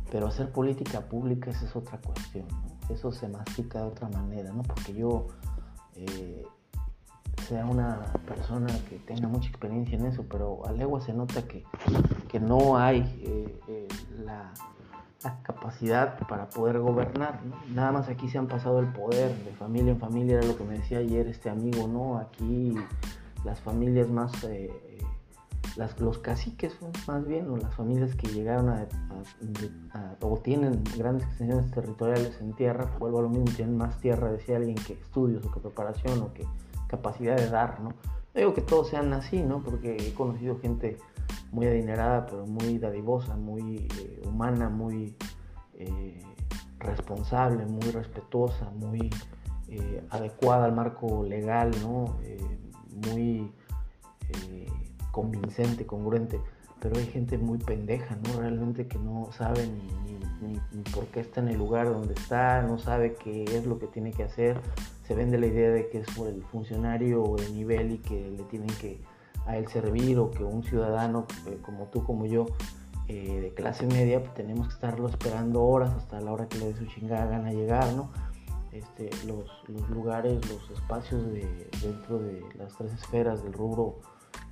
Pero 0.10 0.28
hacer 0.28 0.52
política 0.52 1.02
pública, 1.02 1.52
esa 1.52 1.65
es 1.65 1.76
otra 1.76 1.97
cuestión, 1.97 2.45
eso 2.89 3.12
se 3.12 3.28
mastica 3.28 3.80
de 3.80 3.88
otra 3.88 4.10
manera, 4.10 4.52
¿no? 4.54 4.62
Porque 4.63 4.93
yo 4.93 5.28
eh, 5.95 6.45
sea 7.41 7.65
una 7.65 7.99
persona 8.27 8.67
que 8.89 8.97
tenga 8.99 9.27
mucha 9.27 9.49
experiencia 9.49 9.97
en 9.97 10.06
eso, 10.06 10.25
pero 10.30 10.65
a 10.65 10.71
legua 10.71 11.01
se 11.01 11.13
nota 11.13 11.43
que, 11.47 11.65
no 12.39 12.77
hay 12.77 12.99
eh, 13.23 13.60
eh, 13.67 13.88
la, 14.23 14.51
capacidad 15.43 16.17
para 16.27 16.49
poder 16.49 16.80
gobernar, 16.80 17.41
¿no? 17.45 17.56
Nada 17.75 17.91
más 17.91 18.10
aquí 18.10 18.27
se 18.27 18.39
han 18.39 18.47
pasado 18.47 18.80
el 18.80 18.88
poder 18.88 19.32
de 19.43 19.51
familia 19.51 19.91
en 19.91 19.99
familia, 19.99 20.38
era 20.38 20.47
lo 20.47 20.58
que 20.58 20.63
me 20.63 20.80
decía 20.80 20.97
ayer 20.97 21.27
este 21.27 21.49
amigo, 21.49 21.88
¿no? 21.88 22.17
Aquí 22.17 22.73
las 23.43 23.60
familias 23.60 24.10
más 24.10 24.32
los 25.99 26.17
caciques 26.19 26.75
más 27.08 27.25
bien, 27.25 27.49
o 27.49 27.58
las 27.58 27.73
familias 27.75 28.15
que 28.15 28.27
llegaron 28.27 28.69
a, 28.69 28.88
o 30.21 30.38
tienen 30.38 30.84
grandes 30.97 31.27
extensiones 31.27 31.71
territoriales 31.71 32.39
en 32.41 32.54
tierra, 32.54 32.89
vuelvo 32.99 33.19
a 33.19 33.21
lo 33.23 33.30
mismo, 33.30 33.45
tienen 33.56 33.77
más 33.77 33.99
tierra, 33.99 34.32
decía 34.32 34.58
alguien, 34.58 34.75
que 34.75 34.93
estudios 34.93 35.45
o 35.45 35.51
que 35.51 35.60
preparación 35.60 36.21
o 36.21 36.34
que 36.34 36.45
capacidad 36.91 37.38
de 37.38 37.49
dar, 37.49 37.80
¿no? 37.80 37.93
Digo 38.36 38.54
que 38.54 38.62
todos 38.62 38.89
sean 38.89 39.12
así, 39.13 39.41
¿no? 39.41 39.63
Porque 39.63 39.95
he 39.97 40.13
conocido 40.13 40.60
gente 40.60 40.97
muy 41.51 41.65
adinerada, 41.65 42.25
pero 42.25 42.45
muy 42.45 42.77
dadivosa, 42.77 43.36
muy 43.36 43.88
eh, 43.99 44.21
humana, 44.25 44.69
muy 44.69 45.15
eh, 45.75 46.21
responsable, 46.80 47.65
muy 47.65 47.89
respetuosa, 47.91 48.69
muy 48.71 49.10
eh, 49.69 50.04
adecuada 50.10 50.65
al 50.65 50.73
marco 50.73 51.23
legal, 51.23 51.71
¿no? 51.82 52.17
muy 53.08 53.51
convincente, 55.12 55.86
congruente, 55.86 56.39
pero 56.80 56.97
hay 56.97 57.06
gente 57.06 57.38
muy 57.38 57.58
pendeja, 57.58 58.15
¿no? 58.15 58.39
Realmente 58.39 58.88
que 58.88 58.97
no 58.97 59.30
sabe 59.32 59.67
ni, 60.41 60.60
por 60.93 61.06
qué 61.08 61.19
está 61.19 61.41
en 61.41 61.49
el 61.49 61.58
lugar 61.58 61.88
donde 61.88 62.13
está, 62.13 62.62
no 62.62 62.77
sabe 62.80 63.15
qué 63.15 63.43
es 63.43 63.65
lo 63.65 63.77
que 63.80 63.88
tiene 63.88 64.12
que 64.12 64.23
hacer, 64.23 64.60
se 65.03 65.15
vende 65.15 65.37
la 65.37 65.47
idea 65.47 65.71
de 65.71 65.89
que 65.89 65.99
es 65.99 66.07
por 66.15 66.27
el 66.27 66.43
funcionario 66.43 67.35
de 67.37 67.49
nivel 67.49 67.91
y 67.91 67.97
que 67.99 68.31
le 68.31 68.43
tienen 68.43 68.69
que 68.79 69.01
a 69.45 69.57
él 69.57 69.67
servir 69.67 70.19
o 70.19 70.31
que 70.31 70.43
un 70.43 70.63
ciudadano 70.63 71.25
eh, 71.47 71.57
como 71.61 71.85
tú, 71.87 72.03
como 72.03 72.25
yo, 72.25 72.45
eh, 73.07 73.41
de 73.41 73.53
clase 73.53 73.85
media, 73.87 74.21
pues 74.21 74.33
tenemos 74.33 74.67
que 74.67 74.73
estarlo 74.75 75.09
esperando 75.09 75.63
horas 75.63 75.91
hasta 75.95 76.21
la 76.21 76.31
hora 76.31 76.47
que 76.47 76.57
le 76.59 76.67
dé 76.67 76.75
su 76.75 76.85
chingada 76.85 77.25
gana 77.25 77.51
llegar, 77.51 77.91
¿no? 77.93 78.09
Este, 78.71 79.09
los, 79.27 79.49
los, 79.67 79.89
lugares, 79.89 80.39
los 80.49 80.69
espacios 80.71 81.25
de, 81.25 81.69
dentro 81.81 82.19
de 82.19 82.41
las 82.57 82.73
tres 82.77 82.93
esferas 82.93 83.43
del 83.43 83.51
rubro 83.51 83.99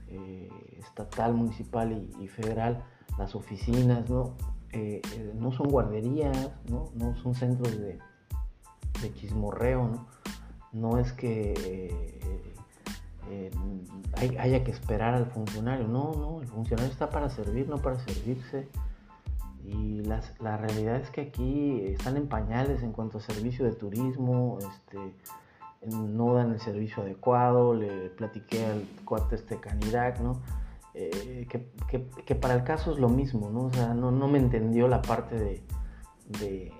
eh, 0.08 0.50
estatal, 0.78 1.34
municipal 1.34 2.06
y, 2.20 2.28
federal, 2.28 2.84
las 3.18 3.34
oficinas, 3.36 4.10
¿no? 4.10 4.36
No 5.36 5.52
son 5.52 5.70
guarderías, 5.70 6.52
¿no? 6.70 6.92
no 6.94 7.16
son 7.16 7.34
centros 7.34 7.76
de, 7.80 7.98
chismorreo, 9.16 9.88
¿no? 9.88 10.08
No 10.72 10.98
es 10.98 11.14
que 11.14 12.20
haya 14.16 14.64
que 14.64 14.72
esperar 14.72 15.14
al 15.14 15.28
funcionario, 15.28 15.88
no, 15.88 16.14
no, 16.16 16.42
el 16.42 16.48
funcionario 16.48 16.92
está 16.92 17.10
para 17.10 17.30
servir, 17.30 17.68
no 17.70 17.78
para 17.78 18.00
servirse. 18.00 18.68
Y 19.64 20.02
la 20.40 20.58
realidad 20.58 20.96
es 20.96 21.12
que 21.12 21.22
aquí 21.22 21.82
están 21.86 22.18
en 22.18 22.28
pañales 22.28 22.82
en 22.82 22.92
cuanto 22.92 23.20
a 23.20 23.22
servicio 23.22 23.66
de 23.66 23.74
turismo, 23.74 24.58
este, 24.60 24.98
no 25.88 26.34
dan 26.34 26.52
el 26.52 26.60
servicio 26.60 27.04
adecuado, 27.04 27.74
le 27.74 28.10
platiqué 28.10 28.66
al 28.66 28.88
cuate 29.06 29.36
este 29.36 29.60
Canirac, 29.60 30.20
¿no? 30.20 30.42
Eh, 30.94 31.48
que, 31.48 32.36
para 32.36 32.56
el 32.56 32.64
caso 32.64 32.92
es 32.92 33.00
lo 33.00 33.10
mismo, 33.10 33.50
¿no? 33.50 33.66
O 33.66 33.74
sea, 33.74 33.94
no, 33.94 34.12
me 34.28 34.40
entendió 34.40 34.88
la 34.88 35.02
parte 35.02 35.62
de, 36.26 36.74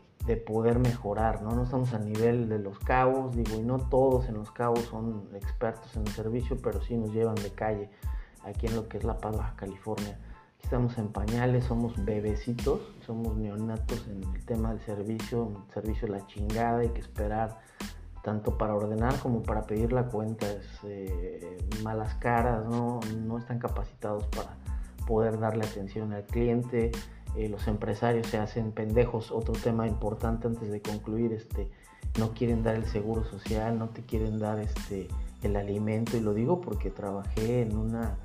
poder 0.46 0.80
mejorar, 0.80 1.42
¿no? 1.42 1.52
No 1.52 1.64
estamos 1.64 1.94
a 1.94 2.00
nivel 2.00 2.50
de 2.50 2.60
los 2.60 2.78
cabos, 2.80 3.36
digo, 3.36 3.56
y 3.56 3.64
no 3.64 3.78
todos 3.78 4.30
en 4.30 4.36
los 4.36 4.52
cabos 4.52 4.82
son 4.82 5.28
expertos 5.34 5.96
en 5.96 6.04
el 6.04 6.14
servicio, 6.14 6.58
pero 6.62 6.82
sí 6.82 6.96
nos 6.96 7.12
llevan 7.12 7.36
de 7.36 7.52
calle 7.52 7.90
aquí 8.44 8.68
en 8.68 8.76
lo 8.76 8.88
que 8.88 8.98
es 8.98 9.04
La 9.04 9.18
Paz, 9.18 9.36
Baja 9.36 9.56
California. 9.56 10.20
Estamos 10.62 10.98
en 10.98 11.08
pañales, 11.08 11.64
somos 11.66 11.94
bebecitos, 12.06 12.82
somos 13.06 13.36
neonatos 13.38 14.08
en 14.08 14.24
el 14.24 14.46
tema 14.46 14.70
del 14.70 14.82
servicio, 14.82 15.66
servicio 15.74 16.08
la 16.08 16.26
chingada, 16.28 16.80
hay 16.80 16.90
que 16.90 17.02
esperar 17.02 17.58
tanto 18.24 18.58
para 18.58 18.76
ordenar 18.76 19.18
como 19.20 19.42
para 19.42 19.64
pedir 19.64 19.94
la 19.94 20.04
cuenta, 20.06 20.46
es 20.52 20.68
eh, 20.84 21.58
malas 21.84 22.14
caras, 22.16 22.66
¿no? 22.66 23.00
están 23.38 23.58
capacitados 23.58 24.26
para 24.28 24.58
poder 25.08 25.40
darle 25.40 25.66
atención 25.66 26.14
al 26.14 26.26
cliente, 26.26 26.92
eh, 27.36 27.50
los 27.50 27.68
empresarios 27.68 28.28
se 28.28 28.38
hacen 28.38 28.72
pendejos, 28.72 29.32
otro 29.32 29.54
tema 29.54 29.88
importante 29.88 30.48
antes 30.48 30.72
de 30.72 30.82
concluir, 30.82 31.34
este, 31.34 31.70
no 32.18 32.34
quieren 32.34 32.64
dar 32.64 32.76
el 32.76 32.86
seguro 32.86 33.24
social, 33.24 33.78
no 33.78 33.90
te 33.90 34.02
quieren 34.02 34.40
dar 34.40 34.60
este, 34.60 35.08
el 35.44 35.56
alimento, 35.56 36.18
y 36.18 36.22
lo 36.22 36.34
digo 36.34 36.62
porque 36.62 36.90
trabajé 36.90 37.62
en, 37.62 37.78
una, 37.78 38.18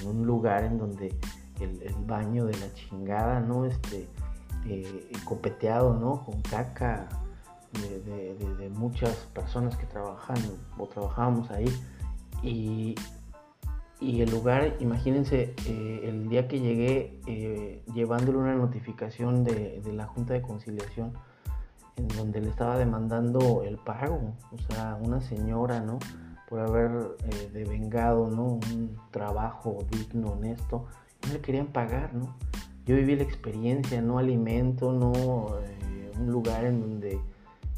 en 0.00 0.08
un 0.08 0.26
lugar 0.26 0.64
en 0.64 0.78
donde 0.78 1.14
el, 1.60 1.94
baño 2.06 2.46
de 2.46 2.56
la 2.58 2.72
chingada, 2.74 3.40
¿no? 3.40 3.64
Este, 3.64 4.08
eh, 4.66 5.12
copeteado, 5.24 5.94
¿no? 5.94 6.24
Con 6.24 6.40
caca, 6.42 7.08
de, 7.80 8.70
muchas 8.70 9.16
personas 9.34 9.76
que 9.76 9.86
trabajan 9.86 10.36
o 10.78 10.86
trabajábamos 10.86 11.50
ahí. 11.50 11.66
Y, 12.42 12.94
el 14.22 14.30
lugar, 14.30 14.76
imagínense, 14.80 15.54
eh, 15.66 16.00
el 16.04 16.28
día 16.28 16.48
que 16.48 16.60
llegué 16.60 17.20
eh, 17.26 17.82
llevándole 17.94 18.38
una 18.38 18.54
notificación 18.54 19.44
de, 19.44 19.82
la 19.92 20.06
Junta 20.06 20.34
de 20.34 20.42
Conciliación 20.42 21.12
en 21.96 22.08
donde 22.08 22.40
le 22.40 22.48
estaba 22.48 22.76
demandando 22.76 23.62
el 23.62 23.78
pago, 23.78 24.34
o 24.52 24.72
sea, 24.72 24.98
una 25.00 25.20
señora, 25.20 25.80
¿no? 25.80 25.98
Por 26.48 26.60
haber 26.60 27.16
eh, 27.24 27.50
devengado, 27.52 28.28
¿no? 28.28 28.58
Un 28.72 28.96
trabajo 29.10 29.78
digno, 29.90 30.32
honesto, 30.32 30.86
no 31.26 31.32
le 31.32 31.40
querían 31.40 31.68
pagar, 31.68 32.14
¿no? 32.14 32.34
yo 32.86 32.96
viví 32.96 33.16
la 33.16 33.22
experiencia, 33.22 34.02
no 34.02 34.18
alimento, 34.18 34.92
no 34.92 35.12
un 36.18 36.30
lugar 36.30 36.64
en 36.64 36.80
donde 36.80 37.18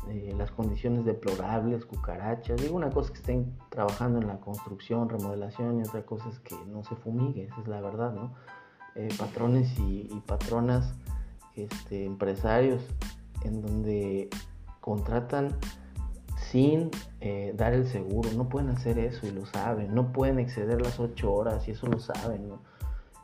eh, 0.08 0.34
las 0.36 0.50
condiciones 0.50 1.04
deplorables, 1.04 1.84
cucarachas. 1.84 2.60
Digo 2.60 2.76
una 2.76 2.90
cosa 2.90 3.12
que 3.12 3.18
estén 3.18 3.56
trabajando 3.70 4.20
en 4.20 4.26
la 4.26 4.38
construcción, 4.38 5.08
remodelación 5.08 5.80
y 5.80 5.82
otra 5.82 6.02
cosa 6.02 6.28
es 6.28 6.38
que 6.40 6.54
no 6.66 6.84
se 6.84 6.94
fumigue, 6.96 7.44
esa 7.44 7.60
es 7.60 7.68
la 7.68 7.80
verdad, 7.80 8.12
¿no? 8.12 8.34
Eh, 8.94 9.08
patrones 9.18 9.78
y, 9.78 10.22
patronas, 10.26 10.94
este, 11.54 12.04
empresarios, 12.04 12.82
en 13.44 13.60
donde 13.62 14.30
contratan 14.80 15.56
sin 16.36 16.90
dar 17.54 17.72
el 17.72 17.88
seguro, 17.88 18.30
no 18.36 18.48
pueden 18.48 18.70
hacer 18.70 19.00
eso 19.00 19.26
y 19.26 19.32
lo 19.32 19.46
saben, 19.46 19.92
no 19.92 20.12
pueden 20.12 20.38
exceder 20.38 20.80
las 20.80 21.00
ocho 21.00 21.32
horas 21.32 21.66
y 21.66 21.72
eso 21.72 21.88
lo 21.88 21.98
saben, 21.98 22.48
¿no? 22.48 22.60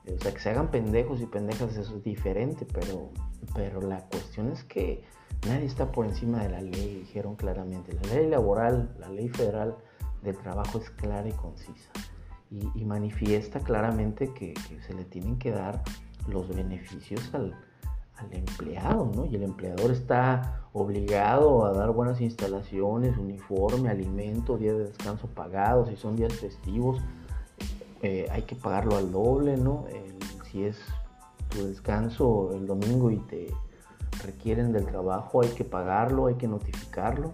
O 0.05 0.21
sea, 0.21 0.33
que 0.33 0.41
se 0.41 0.51
hagan 0.51 0.71
pendejos 0.71 1.21
y 1.21 1.27
pendejas, 1.27 1.77
eso 1.77 1.97
es 1.97 2.03
diferente, 2.03 2.67
pero, 2.73 3.11
pero 3.55 3.81
la 3.81 4.01
cuestión 4.09 4.51
es 4.51 4.65
que 4.65 5.05
nadie 5.47 5.67
está 5.67 5.91
por 5.93 6.07
encima 6.07 6.43
de 6.43 6.51
la 6.51 6.61
ley, 6.61 6.97
dijeron 7.01 7.37
claramente. 7.37 7.93
La 8.03 8.15
ley 8.15 8.29
laboral, 8.29 8.95
la 8.99 9.09
ley 9.09 9.29
federal 9.29 9.77
del 10.23 10.37
trabajo 10.39 10.79
es 10.79 10.91
clara 10.91 11.29
y 11.29 11.33
concisa 11.33 11.91
y, 12.75 12.85
manifiesta 12.85 13.61
claramente 13.61 14.33
que, 14.35 14.55
se 14.87 14.95
le 14.95 15.05
tienen 15.05 15.39
que 15.39 15.51
dar 15.51 15.83
los 16.29 16.49
beneficios 16.49 17.33
al, 17.35 17.57
empleado, 18.31 19.11
¿no? 19.17 19.25
Y 19.25 19.35
el 19.35 19.43
empleador 19.43 19.91
está 19.91 20.69
obligado 20.73 21.67
a 21.67 21.73
dar 21.73 21.91
buenas 21.91 22.21
instalaciones, 22.21 23.19
uniforme, 23.19 23.89
alimento, 23.89 24.57
días 24.57 24.77
de 24.77 24.85
descanso 24.85 25.27
pagados, 25.27 25.89
si 25.89 25.97
son 25.97 26.15
días 26.15 26.33
festivos, 26.35 27.03
eh, 28.01 28.29
hay 28.31 28.43
que 28.43 28.55
pagarlo 28.55 28.97
al 28.97 29.11
doble, 29.11 29.57
¿no? 29.57 29.87
si 30.45 30.63
es 30.63 30.79
tu 31.49 31.67
descanso 31.67 32.53
el 32.55 32.67
domingo 32.67 33.11
y 33.11 33.17
te 33.17 33.49
requieren 34.23 34.73
del 34.73 34.87
trabajo, 34.87 35.43
hay 35.43 35.51
que 35.51 35.65
pagarlo, 35.65 36.27
hay 36.27 36.35
que 36.35 36.49
notificarlo. 36.49 37.33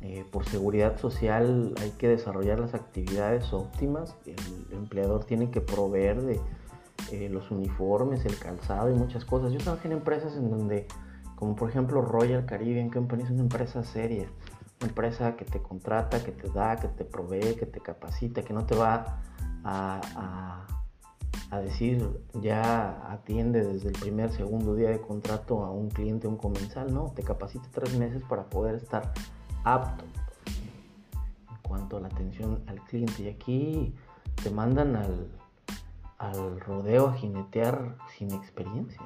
Eh, 0.00 0.24
por 0.30 0.44
seguridad 0.44 0.98
social 0.98 1.74
hay 1.80 1.90
que 1.92 2.08
desarrollar 2.08 2.60
las 2.60 2.74
actividades 2.74 3.52
óptimas. 3.52 4.16
El 4.26 4.66
empleador 4.72 5.24
tiene 5.24 5.50
que 5.50 5.60
proveer 5.60 6.22
de 6.22 6.40
eh, 7.10 7.28
los 7.30 7.50
uniformes, 7.50 8.24
el 8.26 8.38
calzado 8.38 8.90
y 8.90 8.94
muchas 8.94 9.24
cosas. 9.24 9.52
Yo 9.52 9.58
trabajé 9.58 9.88
en 9.88 9.92
empresas 9.92 10.36
en 10.36 10.50
donde, 10.50 10.86
como 11.36 11.56
por 11.56 11.70
ejemplo 11.70 12.02
Royal 12.02 12.44
Caribbean 12.44 12.90
Company, 12.90 13.22
es 13.22 13.30
una 13.30 13.42
empresa 13.42 13.82
seria 13.82 14.28
empresa 14.84 15.36
que 15.36 15.44
te 15.44 15.60
contrata, 15.60 16.22
que 16.22 16.32
te 16.32 16.48
da, 16.50 16.76
que 16.76 16.88
te 16.88 17.04
provee, 17.04 17.56
que 17.56 17.66
te 17.66 17.80
capacita, 17.80 18.42
que 18.42 18.52
no 18.52 18.64
te 18.66 18.74
va 18.74 19.20
a, 19.64 20.66
decir 21.60 22.20
ya 22.34 23.10
atiende 23.10 23.64
desde 23.64 23.88
el 23.88 23.98
primer, 23.98 24.30
segundo 24.32 24.74
día 24.74 24.90
de 24.90 25.00
contrato 25.00 25.64
a 25.64 25.70
un 25.70 25.88
cliente, 25.88 26.26
un 26.26 26.36
comensal, 26.36 26.92
no, 26.92 27.12
te 27.14 27.22
capacita 27.22 27.68
tres 27.72 27.96
meses 27.96 28.22
para 28.28 28.44
poder 28.44 28.76
estar 28.76 29.12
apto 29.64 30.04
en 30.04 31.56
cuanto 31.62 31.96
a 31.96 32.00
la 32.00 32.08
atención 32.08 32.62
al 32.66 32.80
cliente. 32.82 33.22
Y 33.22 33.28
aquí 33.28 33.94
te 34.42 34.50
mandan 34.50 34.96
al, 34.96 35.28
al 36.18 36.60
rodeo 36.60 37.08
a 37.08 37.14
jinetear 37.14 37.96
sin 38.16 38.32
experiencia. 38.32 39.02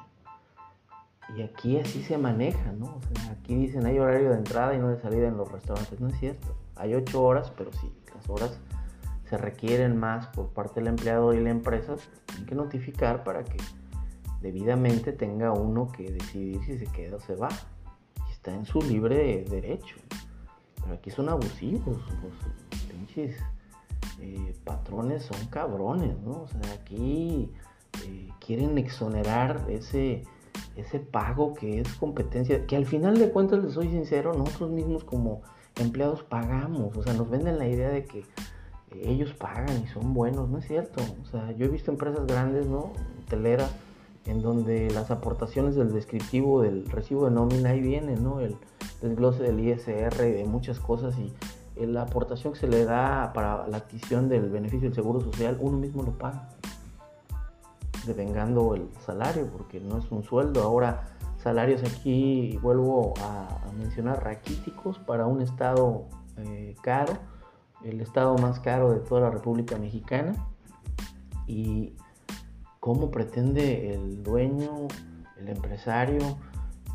Y 1.37 1.43
aquí 1.43 1.77
así 1.77 2.01
se 2.03 2.17
maneja, 2.17 2.71
¿no? 2.71 2.85
O 2.85 3.01
sea, 3.01 3.31
aquí 3.33 3.55
dicen 3.55 3.85
hay 3.85 3.99
horario 3.99 4.31
de 4.31 4.37
entrada 4.37 4.73
y 4.73 4.79
no 4.79 4.89
de 4.89 4.99
salida 4.99 5.27
en 5.27 5.37
los 5.37 5.51
restaurantes. 5.51 5.99
No 5.99 6.07
es 6.07 6.19
cierto. 6.19 6.55
Hay 6.75 6.95
ocho 6.95 7.21
horas, 7.23 7.51
pero 7.55 7.71
sí, 7.73 7.91
las 8.15 8.27
horas 8.29 8.59
se 9.29 9.37
requieren 9.37 9.97
más 9.97 10.27
por 10.27 10.49
parte 10.49 10.79
del 10.79 10.87
empleador 10.87 11.35
y 11.35 11.41
la 11.41 11.49
empresa. 11.49 11.95
Tienen 12.25 12.45
que 12.45 12.55
notificar 12.55 13.23
para 13.23 13.43
que 13.43 13.57
debidamente 14.41 15.11
tenga 15.11 15.51
uno 15.51 15.91
que 15.91 16.11
decidir 16.11 16.63
si 16.63 16.77
se 16.77 16.85
queda 16.87 17.17
o 17.17 17.19
se 17.19 17.35
va. 17.35 17.49
Y 18.27 18.31
está 18.31 18.53
en 18.53 18.65
su 18.65 18.81
libre 18.81 19.45
derecho. 19.49 19.95
Pero 20.81 20.93
aquí 20.95 21.11
son 21.11 21.29
abusivos. 21.29 21.97
Los 21.97 22.81
pinches 22.83 23.37
eh, 24.19 24.55
patrones 24.63 25.23
son 25.23 25.45
cabrones, 25.47 26.17
¿no? 26.21 26.41
O 26.41 26.47
sea, 26.47 26.73
aquí 26.73 27.51
eh, 28.05 28.29
quieren 28.39 28.77
exonerar 28.77 29.65
ese 29.69 30.23
ese 30.75 30.99
pago 30.99 31.53
que 31.53 31.81
es 31.81 31.93
competencia, 31.95 32.65
que 32.65 32.75
al 32.75 32.85
final 32.85 33.17
de 33.17 33.31
cuentas, 33.31 33.63
les 33.63 33.73
soy 33.73 33.89
sincero, 33.89 34.33
nosotros 34.33 34.71
mismos 34.71 35.03
como 35.03 35.41
empleados 35.75 36.23
pagamos, 36.23 36.95
o 36.95 37.03
sea, 37.03 37.13
nos 37.13 37.29
venden 37.29 37.57
la 37.57 37.67
idea 37.67 37.89
de 37.89 38.05
que 38.05 38.23
ellos 38.95 39.33
pagan 39.33 39.83
y 39.83 39.87
son 39.87 40.13
buenos, 40.13 40.49
no 40.49 40.57
es 40.57 40.67
cierto, 40.67 41.01
o 41.23 41.25
sea, 41.29 41.51
yo 41.51 41.65
he 41.65 41.69
visto 41.69 41.91
empresas 41.91 42.25
grandes, 42.27 42.67
¿no? 42.67 42.91
Telera, 43.27 43.67
en 44.25 44.41
donde 44.41 44.89
las 44.91 45.11
aportaciones 45.11 45.75
del 45.75 45.93
descriptivo 45.93 46.61
del 46.61 46.85
recibo 46.89 47.25
de 47.25 47.31
nómina 47.31 47.69
ahí 47.69 47.81
viene, 47.81 48.15
¿no? 48.15 48.39
El 48.39 48.55
desglose 49.01 49.43
del 49.43 49.59
ISR 49.59 50.27
y 50.27 50.31
de 50.31 50.45
muchas 50.45 50.79
cosas 50.79 51.15
y 51.17 51.33
la 51.85 52.01
aportación 52.01 52.53
que 52.53 52.59
se 52.59 52.67
le 52.67 52.83
da 52.83 53.31
para 53.33 53.67
la 53.67 53.77
adquisición 53.77 54.27
del 54.27 54.49
beneficio 54.49 54.89
del 54.89 54.95
seguro 54.95 55.21
social, 55.21 55.57
uno 55.61 55.77
mismo 55.77 56.03
lo 56.03 56.11
paga 56.11 56.49
devengando 58.05 58.75
el 58.75 58.89
salario, 59.05 59.47
porque 59.47 59.79
no 59.79 59.97
es 59.97 60.11
un 60.11 60.23
sueldo. 60.23 60.63
Ahora, 60.63 61.05
salarios 61.37 61.83
aquí, 61.83 62.57
vuelvo 62.61 63.13
a, 63.21 63.71
mencionar, 63.77 64.23
raquíticos 64.23 64.99
para 64.99 65.25
un 65.25 65.41
estado 65.41 66.05
eh, 66.37 66.75
caro, 66.81 67.13
el 67.83 68.01
estado 68.01 68.37
más 68.37 68.59
caro 68.59 68.91
de 68.91 68.99
toda 68.99 69.21
la 69.21 69.29
República 69.29 69.77
Mexicana. 69.77 70.33
Y 71.47 71.93
cómo 72.79 73.11
pretende 73.11 73.93
el 73.93 74.23
dueño, 74.23 74.87
el 75.37 75.49
empresario, 75.49 76.37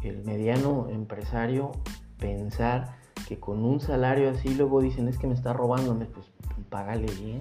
el 0.02 0.24
mediano 0.24 0.88
empresario 0.88 1.72
pensar 2.18 2.96
que 3.26 3.40
con 3.40 3.64
un 3.64 3.80
salario 3.80 4.30
así 4.30 4.54
luego 4.54 4.80
dicen 4.80 5.08
es 5.08 5.18
que 5.18 5.26
me 5.26 5.34
está 5.34 5.52
robando, 5.52 5.98
pues 6.12 6.30
págale 6.68 7.06
bien 7.20 7.40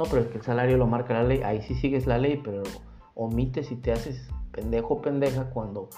no, 0.00 0.06
pero 0.06 0.22
es 0.22 0.28
que 0.28 0.38
el 0.38 0.42
salario 0.42 0.78
lo 0.78 0.86
marca 0.86 1.12
la 1.12 1.24
ley. 1.24 1.42
Ahí 1.42 1.60
sí 1.60 1.74
sigues 1.74 2.06
la 2.06 2.16
ley, 2.16 2.40
pero 2.42 2.62
omites 3.14 3.70
y 3.70 3.76
te 3.76 3.92
haces 3.92 4.30
pendejo 4.50 5.02
pendeja 5.02 5.50
cuando 5.50 5.90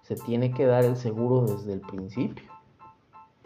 se 0.00 0.14
tiene 0.14 0.50
que 0.50 0.64
dar 0.64 0.82
el 0.86 0.96
seguro 0.96 1.42
desde 1.42 1.74
el 1.74 1.82
principio. 1.82 2.49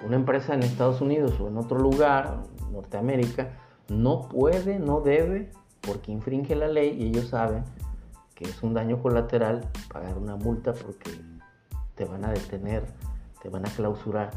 Una 0.02 0.16
empresa 0.16 0.54
en 0.54 0.62
Estados 0.62 1.00
Unidos 1.00 1.38
o 1.40 1.48
en 1.48 1.56
otro 1.56 1.78
lugar, 1.78 2.42
Norteamérica, 2.72 3.52
no 3.88 4.28
puede, 4.28 4.78
no 4.78 5.00
debe, 5.00 5.50
porque 5.80 6.12
infringe 6.12 6.56
la 6.56 6.68
ley 6.68 6.96
y 6.98 7.08
ellos 7.08 7.28
saben 7.28 7.64
que 8.34 8.44
es 8.44 8.62
un 8.62 8.74
daño 8.74 9.00
colateral 9.00 9.68
pagar 9.92 10.18
una 10.18 10.36
multa 10.36 10.72
porque 10.72 11.10
te 11.94 12.04
van 12.04 12.24
a 12.24 12.30
detener, 12.30 12.84
te 13.42 13.48
van 13.48 13.66
a 13.66 13.70
clausurar. 13.70 14.30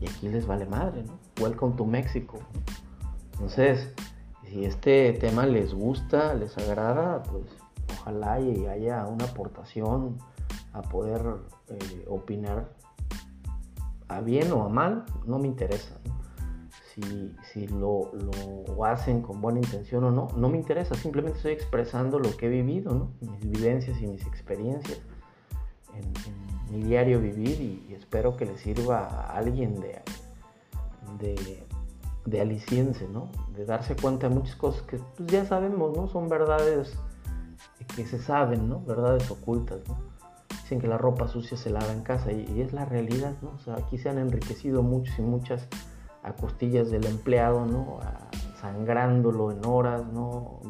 Y 0.00 0.08
aquí 0.08 0.28
les 0.28 0.46
vale 0.46 0.66
madre, 0.66 1.04
¿no? 1.04 1.18
Welcome 1.40 1.76
to 1.76 1.84
México. 1.84 2.38
Entonces, 3.32 3.92
si 4.44 4.64
este 4.64 5.12
tema 5.12 5.46
les 5.46 5.74
gusta, 5.74 6.34
les 6.34 6.56
agrada, 6.58 7.22
pues 7.22 7.44
ojalá 8.00 8.40
y 8.40 8.66
haya 8.66 9.06
una 9.06 9.24
aportación 9.24 10.18
a 10.72 10.82
poder 10.82 11.22
eh, 11.68 12.04
opinar 12.08 12.68
a 14.16 14.20
bien 14.20 14.50
o 14.52 14.64
a 14.64 14.68
mal, 14.68 15.04
no 15.26 15.38
me 15.38 15.48
interesa. 15.48 16.00
Si, 17.52 17.66
lo, 17.66 18.12
hacen 18.84 19.20
con 19.20 19.40
buena 19.40 19.58
intención 19.58 20.04
o 20.04 20.12
no, 20.12 20.28
no 20.36 20.48
me 20.48 20.58
interesa, 20.58 20.94
simplemente 20.94 21.38
estoy 21.38 21.52
expresando 21.52 22.20
lo 22.20 22.36
que 22.36 22.46
he 22.46 22.48
vivido, 22.48 23.10
mis 23.20 23.50
vivencias 23.50 24.00
y 24.00 24.06
mis 24.06 24.24
experiencias 24.26 25.00
en, 25.94 26.12
mi 26.70 26.82
diario 26.82 27.20
vivir 27.20 27.60
y, 27.60 27.94
espero 27.94 28.36
que 28.36 28.46
les 28.46 28.60
sirva 28.60 29.06
a 29.06 29.36
alguien 29.36 29.80
de, 29.80 30.02
de 31.18 31.64
de 32.24 32.40
aliciense, 32.40 33.06
¿no? 33.08 33.28
De 33.54 33.64
darse 33.64 33.96
cuenta 33.96 34.28
de 34.28 34.34
muchas 34.34 34.56
cosas 34.56 34.82
que 34.82 34.98
pues, 34.98 35.30
ya 35.30 35.44
sabemos, 35.44 35.96
¿no? 35.96 36.08
Son 36.08 36.28
verdades 36.28 36.96
que 37.94 38.06
se 38.06 38.18
saben, 38.18 38.68
¿no? 38.68 38.80
Verdades 38.80 39.30
ocultas. 39.30 39.80
Dicen 40.64 40.80
que 40.80 40.88
la 40.88 40.96
ropa 40.96 41.28
sucia 41.28 41.58
se 41.58 41.68
lava 41.68 41.92
en 41.92 42.00
casa 42.00 42.32
y, 42.32 42.62
es 42.62 42.72
la 42.72 42.86
realidad, 42.86 43.34
¿no? 43.42 43.50
O 43.50 43.58
sea, 43.58 43.74
aquí 43.74 43.98
se 43.98 44.08
han 44.08 44.16
enriquecido 44.16 44.82
muchos 44.82 45.18
y 45.18 45.22
muchas 45.22 45.68
a 46.22 46.32
costillas 46.32 46.90
del 46.90 47.04
empleado, 47.04 47.66
¿no? 47.66 47.98
sangrándolo 48.62 49.52
en 49.52 49.62
horas, 49.66 50.06
¿no? 50.06 50.62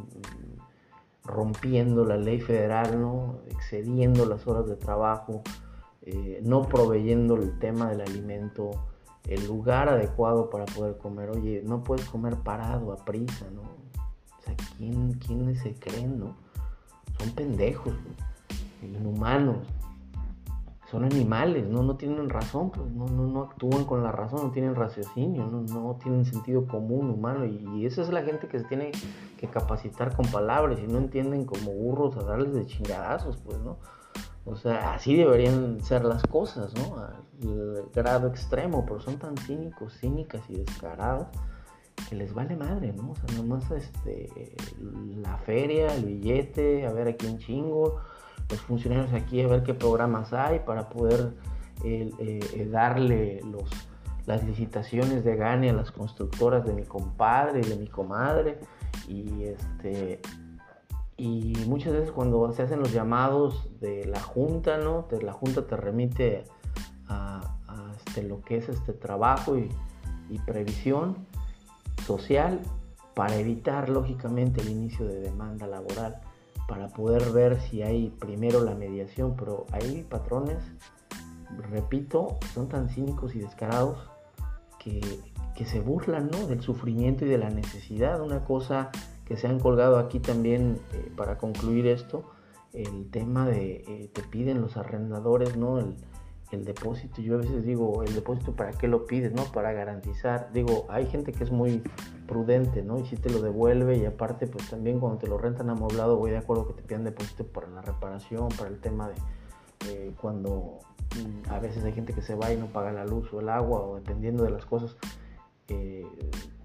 Rompiendo 1.22 2.04
la 2.04 2.16
ley 2.16 2.40
federal, 2.40 3.00
¿no? 3.00 3.38
Excediendo 3.50 4.26
las 4.26 4.48
horas 4.48 4.66
de 4.66 4.74
trabajo, 4.74 5.42
eh, 6.02 6.40
no 6.42 6.62
proveyendo 6.62 7.36
el 7.36 7.56
tema 7.60 7.88
del 7.90 8.00
alimento, 8.00 8.72
el 9.28 9.46
lugar 9.46 9.88
adecuado 9.88 10.50
para 10.50 10.64
poder 10.64 10.98
comer. 10.98 11.30
Oye, 11.30 11.62
no 11.64 11.84
puedes 11.84 12.04
comer 12.06 12.34
parado, 12.38 12.92
a 12.92 13.04
prisa, 13.04 13.46
¿no? 13.54 13.62
O 13.62 14.42
sea, 14.42 14.56
¿quién, 14.76 15.12
quiénes 15.12 15.60
se 15.60 15.72
creen, 15.74 16.18
no? 16.18 16.34
Son 17.20 17.30
pendejos, 17.30 17.94
inhumanos. 18.82 19.68
Son 20.94 21.02
animales, 21.02 21.66
¿no? 21.68 21.82
No 21.82 21.96
tienen 21.96 22.30
razón, 22.30 22.70
pues 22.70 22.88
no, 22.88 23.06
no, 23.06 23.42
actúan 23.42 23.84
con 23.84 24.04
la 24.04 24.12
razón, 24.12 24.44
no 24.44 24.50
tienen 24.52 24.76
raciocinio, 24.76 25.44
no, 25.44 25.62
no 25.62 25.98
tienen 26.00 26.24
sentido 26.24 26.68
común 26.68 27.10
humano. 27.10 27.44
Y, 27.44 27.84
esa 27.84 28.02
es 28.02 28.10
la 28.10 28.22
gente 28.22 28.46
que 28.46 28.60
se 28.60 28.64
tiene 28.66 28.92
que 29.36 29.48
capacitar 29.48 30.14
con 30.14 30.24
palabras 30.26 30.78
y 30.78 30.86
no 30.86 30.98
entienden 30.98 31.46
como 31.46 31.72
burros 31.72 32.16
a 32.16 32.22
darles 32.22 32.54
de 32.54 32.66
chingadazos, 32.66 33.38
pues, 33.38 33.58
¿no? 33.58 33.78
O 34.44 34.54
sea, 34.54 34.94
así 34.94 35.16
deberían 35.16 35.80
ser 35.80 36.04
las 36.04 36.22
cosas, 36.22 36.72
¿no? 36.74 36.96
Al 36.96 37.90
grado 37.92 38.28
extremo, 38.28 38.84
pero 38.86 39.00
son 39.00 39.18
tan 39.18 39.36
cínicos, 39.36 39.98
cínicas 39.98 40.48
y 40.48 40.58
descarados 40.58 41.26
que 42.08 42.14
les 42.14 42.32
vale 42.32 42.54
madre, 42.54 42.92
¿no? 42.92 43.10
O 43.10 43.14
sea, 43.16 43.36
nomás 43.36 43.68
este, 43.72 44.54
la 45.16 45.38
feria, 45.38 45.92
el 45.92 46.04
billete, 46.04 46.86
a 46.86 46.92
ver 46.92 47.08
a 47.08 47.16
quién 47.16 47.38
chingo 47.38 48.00
los 48.50 48.60
funcionarios 48.60 49.12
aquí 49.12 49.42
a 49.42 49.48
ver 49.48 49.62
qué 49.62 49.74
programas 49.74 50.32
hay 50.32 50.60
para 50.60 50.88
poder 50.88 51.34
eh, 51.84 52.10
eh, 52.18 52.68
darle 52.70 53.40
los, 53.42 53.70
las 54.26 54.44
licitaciones 54.44 55.24
de 55.24 55.36
gane 55.36 55.70
a 55.70 55.72
las 55.72 55.90
constructoras 55.90 56.64
de 56.64 56.72
mi 56.72 56.84
compadre 56.84 57.60
y 57.60 57.68
de 57.68 57.76
mi 57.76 57.86
comadre. 57.86 58.58
Y, 59.08 59.44
este, 59.44 60.20
y 61.16 61.54
muchas 61.66 61.92
veces 61.92 62.10
cuando 62.10 62.52
se 62.52 62.62
hacen 62.62 62.80
los 62.80 62.92
llamados 62.92 63.68
de 63.80 64.06
la 64.06 64.20
Junta, 64.20 64.78
¿no? 64.78 65.06
la 65.20 65.32
Junta 65.32 65.66
te 65.66 65.76
remite 65.76 66.44
a, 67.08 67.40
este, 67.96 68.22
lo 68.22 68.40
que 68.42 68.56
es 68.56 68.68
este 68.68 68.92
trabajo 68.92 69.56
y 69.56 70.38
previsión 70.46 71.26
social 72.06 72.60
para 73.14 73.36
evitar 73.36 73.88
lógicamente 73.88 74.60
el 74.60 74.70
inicio 74.70 75.06
de 75.06 75.20
demanda 75.20 75.66
laboral 75.66 76.20
para 76.68 76.88
poder 76.88 77.30
ver 77.32 77.60
si 77.60 77.82
hay 77.82 78.10
primero 78.10 78.62
la 78.64 78.74
mediación, 78.74 79.36
pero 79.36 79.66
hay 79.72 80.02
patrones, 80.02 80.58
repito, 81.70 82.38
son 82.54 82.68
tan 82.68 82.88
cínicos 82.88 83.34
y 83.34 83.40
descarados 83.40 83.98
que, 84.78 85.00
se 85.64 85.80
burlan 85.80 86.30
del 86.30 86.60
sufrimiento 86.62 87.24
y 87.24 87.28
de 87.28 87.38
la 87.38 87.48
necesidad. 87.48 88.20
Una 88.20 88.44
cosa 88.44 88.90
que 89.24 89.36
se 89.36 89.46
han 89.46 89.60
colgado 89.60 89.98
aquí 89.98 90.18
también 90.18 90.78
eh, 90.92 91.12
para 91.16 91.38
concluir 91.38 91.86
esto, 91.86 92.30
el 92.72 93.08
tema 93.10 93.46
de 93.46 93.84
eh, 93.86 94.10
te 94.12 94.22
piden 94.22 94.60
los 94.60 94.76
arrendadores, 94.76 95.56
¿no? 95.56 95.78
El, 95.78 95.94
el 96.50 96.64
depósito. 96.64 97.20
Yo 97.20 97.34
a 97.34 97.38
veces 97.38 97.64
digo, 97.64 98.02
el 98.02 98.14
depósito, 98.14 98.52
¿para 98.52 98.72
qué 98.72 98.88
lo 98.88 99.06
pides? 99.06 99.32
¿No? 99.32 99.44
Para 99.44 99.72
garantizar. 99.72 100.50
Digo, 100.52 100.86
hay 100.88 101.06
gente 101.06 101.32
que 101.32 101.44
es 101.44 101.50
muy 101.50 101.82
prudente, 102.26 102.82
¿no? 102.82 102.98
Y 102.98 103.06
si 103.06 103.16
te 103.16 103.30
lo 103.30 103.40
devuelve 103.40 103.96
y 103.96 104.04
aparte, 104.04 104.46
pues 104.46 104.70
también 104.70 105.00
cuando 105.00 105.18
te 105.18 105.26
lo 105.26 105.38
rentan 105.38 105.70
amoblado, 105.70 106.16
voy 106.16 106.30
de 106.30 106.38
acuerdo 106.38 106.66
que 106.68 106.74
te 106.74 106.82
pidan 106.82 107.04
depósito 107.04 107.44
para 107.44 107.68
la 107.68 107.82
reparación, 107.82 108.48
para 108.56 108.70
el 108.70 108.78
tema 108.78 109.08
de 109.08 109.14
cuando 110.20 110.78
mm, 111.16 111.50
a 111.50 111.58
veces 111.58 111.84
hay 111.84 111.92
gente 111.92 112.12
que 112.12 112.22
se 112.22 112.34
va 112.34 112.52
y 112.52 112.56
no 112.56 112.66
paga 112.66 112.92
la 112.92 113.04
luz 113.04 113.32
o 113.32 113.40
el 113.40 113.48
agua 113.48 113.80
o 113.80 113.96
dependiendo 113.96 114.44
de 114.44 114.50
las 114.50 114.64
cosas, 114.64 114.96
eh, 115.68 116.06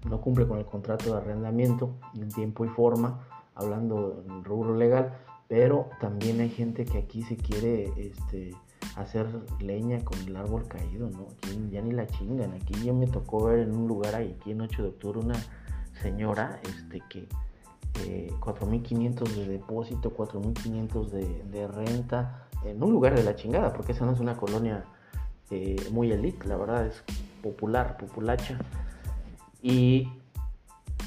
no 0.08 0.20
cumple 0.20 0.46
con 0.46 0.58
el 0.58 0.64
contrato 0.64 1.12
de 1.12 1.18
arrendamiento 1.18 1.94
en 2.14 2.28
tiempo 2.28 2.64
y 2.64 2.68
forma, 2.68 3.26
hablando 3.54 4.24
en 4.26 4.44
rubro 4.44 4.74
legal, 4.74 5.18
pero 5.48 5.90
también 6.00 6.40
hay 6.40 6.48
gente 6.48 6.84
que 6.84 6.98
aquí 6.98 7.22
se 7.22 7.36
quiere, 7.36 7.92
este, 7.96 8.54
hacer 8.96 9.26
leña 9.60 10.00
con 10.04 10.18
el 10.20 10.36
árbol 10.36 10.66
caído, 10.68 11.08
¿no? 11.10 11.28
Aquí 11.36 11.68
ya 11.70 11.80
ni 11.82 11.92
la 11.92 12.06
chingan. 12.06 12.52
Aquí 12.52 12.74
ya 12.82 12.92
me 12.92 13.06
tocó 13.06 13.44
ver 13.44 13.60
en 13.60 13.76
un 13.76 13.88
lugar 13.88 14.14
aquí 14.14 14.50
en 14.50 14.60
8 14.60 14.82
de 14.82 14.88
octubre, 14.88 15.20
una 15.20 15.40
señora 16.02 16.60
este, 16.64 17.02
que 17.08 17.28
eh, 18.06 18.32
4.500 18.40 19.28
de 19.34 19.46
depósito, 19.46 20.16
4.500 20.16 21.08
de, 21.08 21.42
de 21.44 21.68
renta, 21.68 22.46
en 22.64 22.82
un 22.82 22.92
lugar 22.92 23.14
de 23.14 23.22
la 23.22 23.34
chingada, 23.36 23.72
porque 23.72 23.92
esa 23.92 24.04
no 24.04 24.12
es 24.12 24.20
una 24.20 24.36
colonia 24.36 24.84
eh, 25.50 25.76
muy 25.90 26.12
elite, 26.12 26.46
la 26.46 26.56
verdad 26.56 26.86
es 26.86 27.02
popular, 27.42 27.96
populacha. 27.96 28.58
Y 29.62 30.08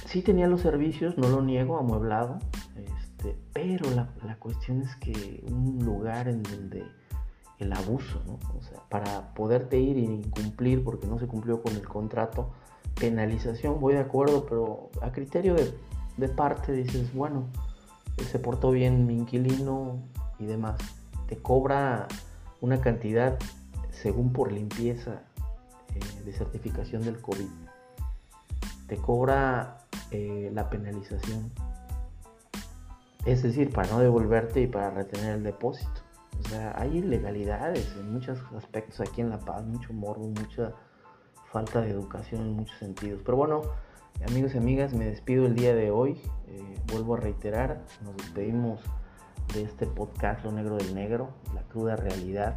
sí 0.05 0.21
tenía 0.21 0.47
los 0.47 0.61
servicios, 0.61 1.17
no 1.17 1.29
lo 1.29 1.41
niego, 1.41 1.77
amueblado, 1.77 2.39
este, 2.75 3.35
pero 3.53 3.89
la, 3.91 4.09
la 4.25 4.35
cuestión 4.37 4.81
es 4.81 4.95
que 4.97 5.43
un 5.49 5.79
lugar 5.83 6.27
en 6.27 6.43
donde 6.43 6.83
el 7.63 7.73
abuso. 7.73 8.21
O 8.57 8.61
sea, 8.61 8.79
para 8.89 9.33
poderte 9.33 9.79
ir 9.79 9.97
y 9.97 10.05
incumplir 10.05 10.83
porque 10.83 11.07
no 11.07 11.17
se 11.19 11.27
cumplió 11.27 11.61
con 11.61 11.73
el 11.73 11.87
contrato, 11.87 12.51
penalización, 12.99 13.79
voy 13.79 13.93
de 13.93 14.01
acuerdo, 14.01 14.45
pero 14.45 14.89
a 15.01 15.11
criterio 15.11 15.55
de, 15.55 16.29
parte 16.29 16.71
dices, 16.71 17.13
bueno, 17.13 17.47
se 18.31 18.39
portó 18.39 18.71
bien 18.71 19.07
mi 19.07 19.17
inquilino 19.17 19.99
y 20.39 20.45
demás. 20.45 20.79
Te 21.27 21.37
cobra 21.37 22.07
una 22.61 22.79
cantidad 22.79 23.37
según 23.89 24.31
por 24.31 24.51
limpieza 24.51 25.23
eh, 25.95 26.23
de 26.23 26.33
certificación 26.33 27.03
del 27.03 27.19
COVID. 27.19 27.49
Te 28.87 28.97
cobra 28.97 29.79
eh, 30.11 30.51
la 30.53 30.69
penalización. 30.69 31.51
Es 33.25 33.41
decir, 33.41 33.71
para 33.71 33.89
no 33.89 33.99
devolverte 33.99 34.61
y 34.61 34.67
para 34.67 34.91
retener 34.91 35.37
el 35.37 35.43
depósito. 35.43 36.02
Hay 36.75 36.97
ilegalidades 36.97 37.95
en 37.97 38.13
muchos 38.13 38.39
aspectos 38.55 39.01
aquí 39.01 39.21
en 39.21 39.29
La 39.29 39.39
Paz, 39.39 39.63
mucho 39.63 39.93
morbo, 39.93 40.27
mucha 40.27 40.73
falta 41.51 41.81
de 41.81 41.91
educación 41.91 42.41
en 42.41 42.53
muchos 42.53 42.77
sentidos. 42.77 43.21
Pero 43.25 43.37
bueno, 43.37 43.61
amigos 44.27 44.55
y 44.55 44.57
amigas, 44.57 44.93
me 44.93 45.05
despido 45.05 45.45
el 45.45 45.55
día 45.55 45.75
de 45.75 45.91
hoy. 45.91 46.19
Eh, 46.47 46.79
vuelvo 46.91 47.15
a 47.15 47.17
reiterar, 47.17 47.83
nos 48.03 48.15
despedimos 48.17 48.81
de 49.53 49.63
este 49.63 49.85
podcast 49.85 50.43
Lo 50.43 50.51
Negro 50.51 50.77
del 50.77 50.93
Negro, 50.95 51.29
la 51.53 51.63
cruda 51.63 51.95
realidad. 51.95 52.55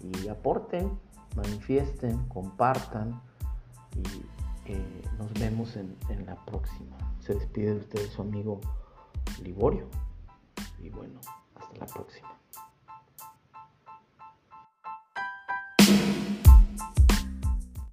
Y 0.00 0.28
aporten, 0.28 0.98
manifiesten, 1.36 2.18
compartan 2.28 3.20
y 3.94 4.76
nos 5.18 5.32
vemos 5.34 5.76
en 5.76 6.26
la 6.26 6.36
próxima. 6.44 6.96
Se 7.20 7.34
despide 7.34 7.72
de 7.72 7.80
ustedes 7.80 8.10
su 8.10 8.22
amigo 8.22 8.60
Liborio. 9.42 9.88
Y 10.80 10.90
bueno, 10.90 11.20
hasta 11.54 11.78
la 11.78 11.86
próxima. 11.86 12.35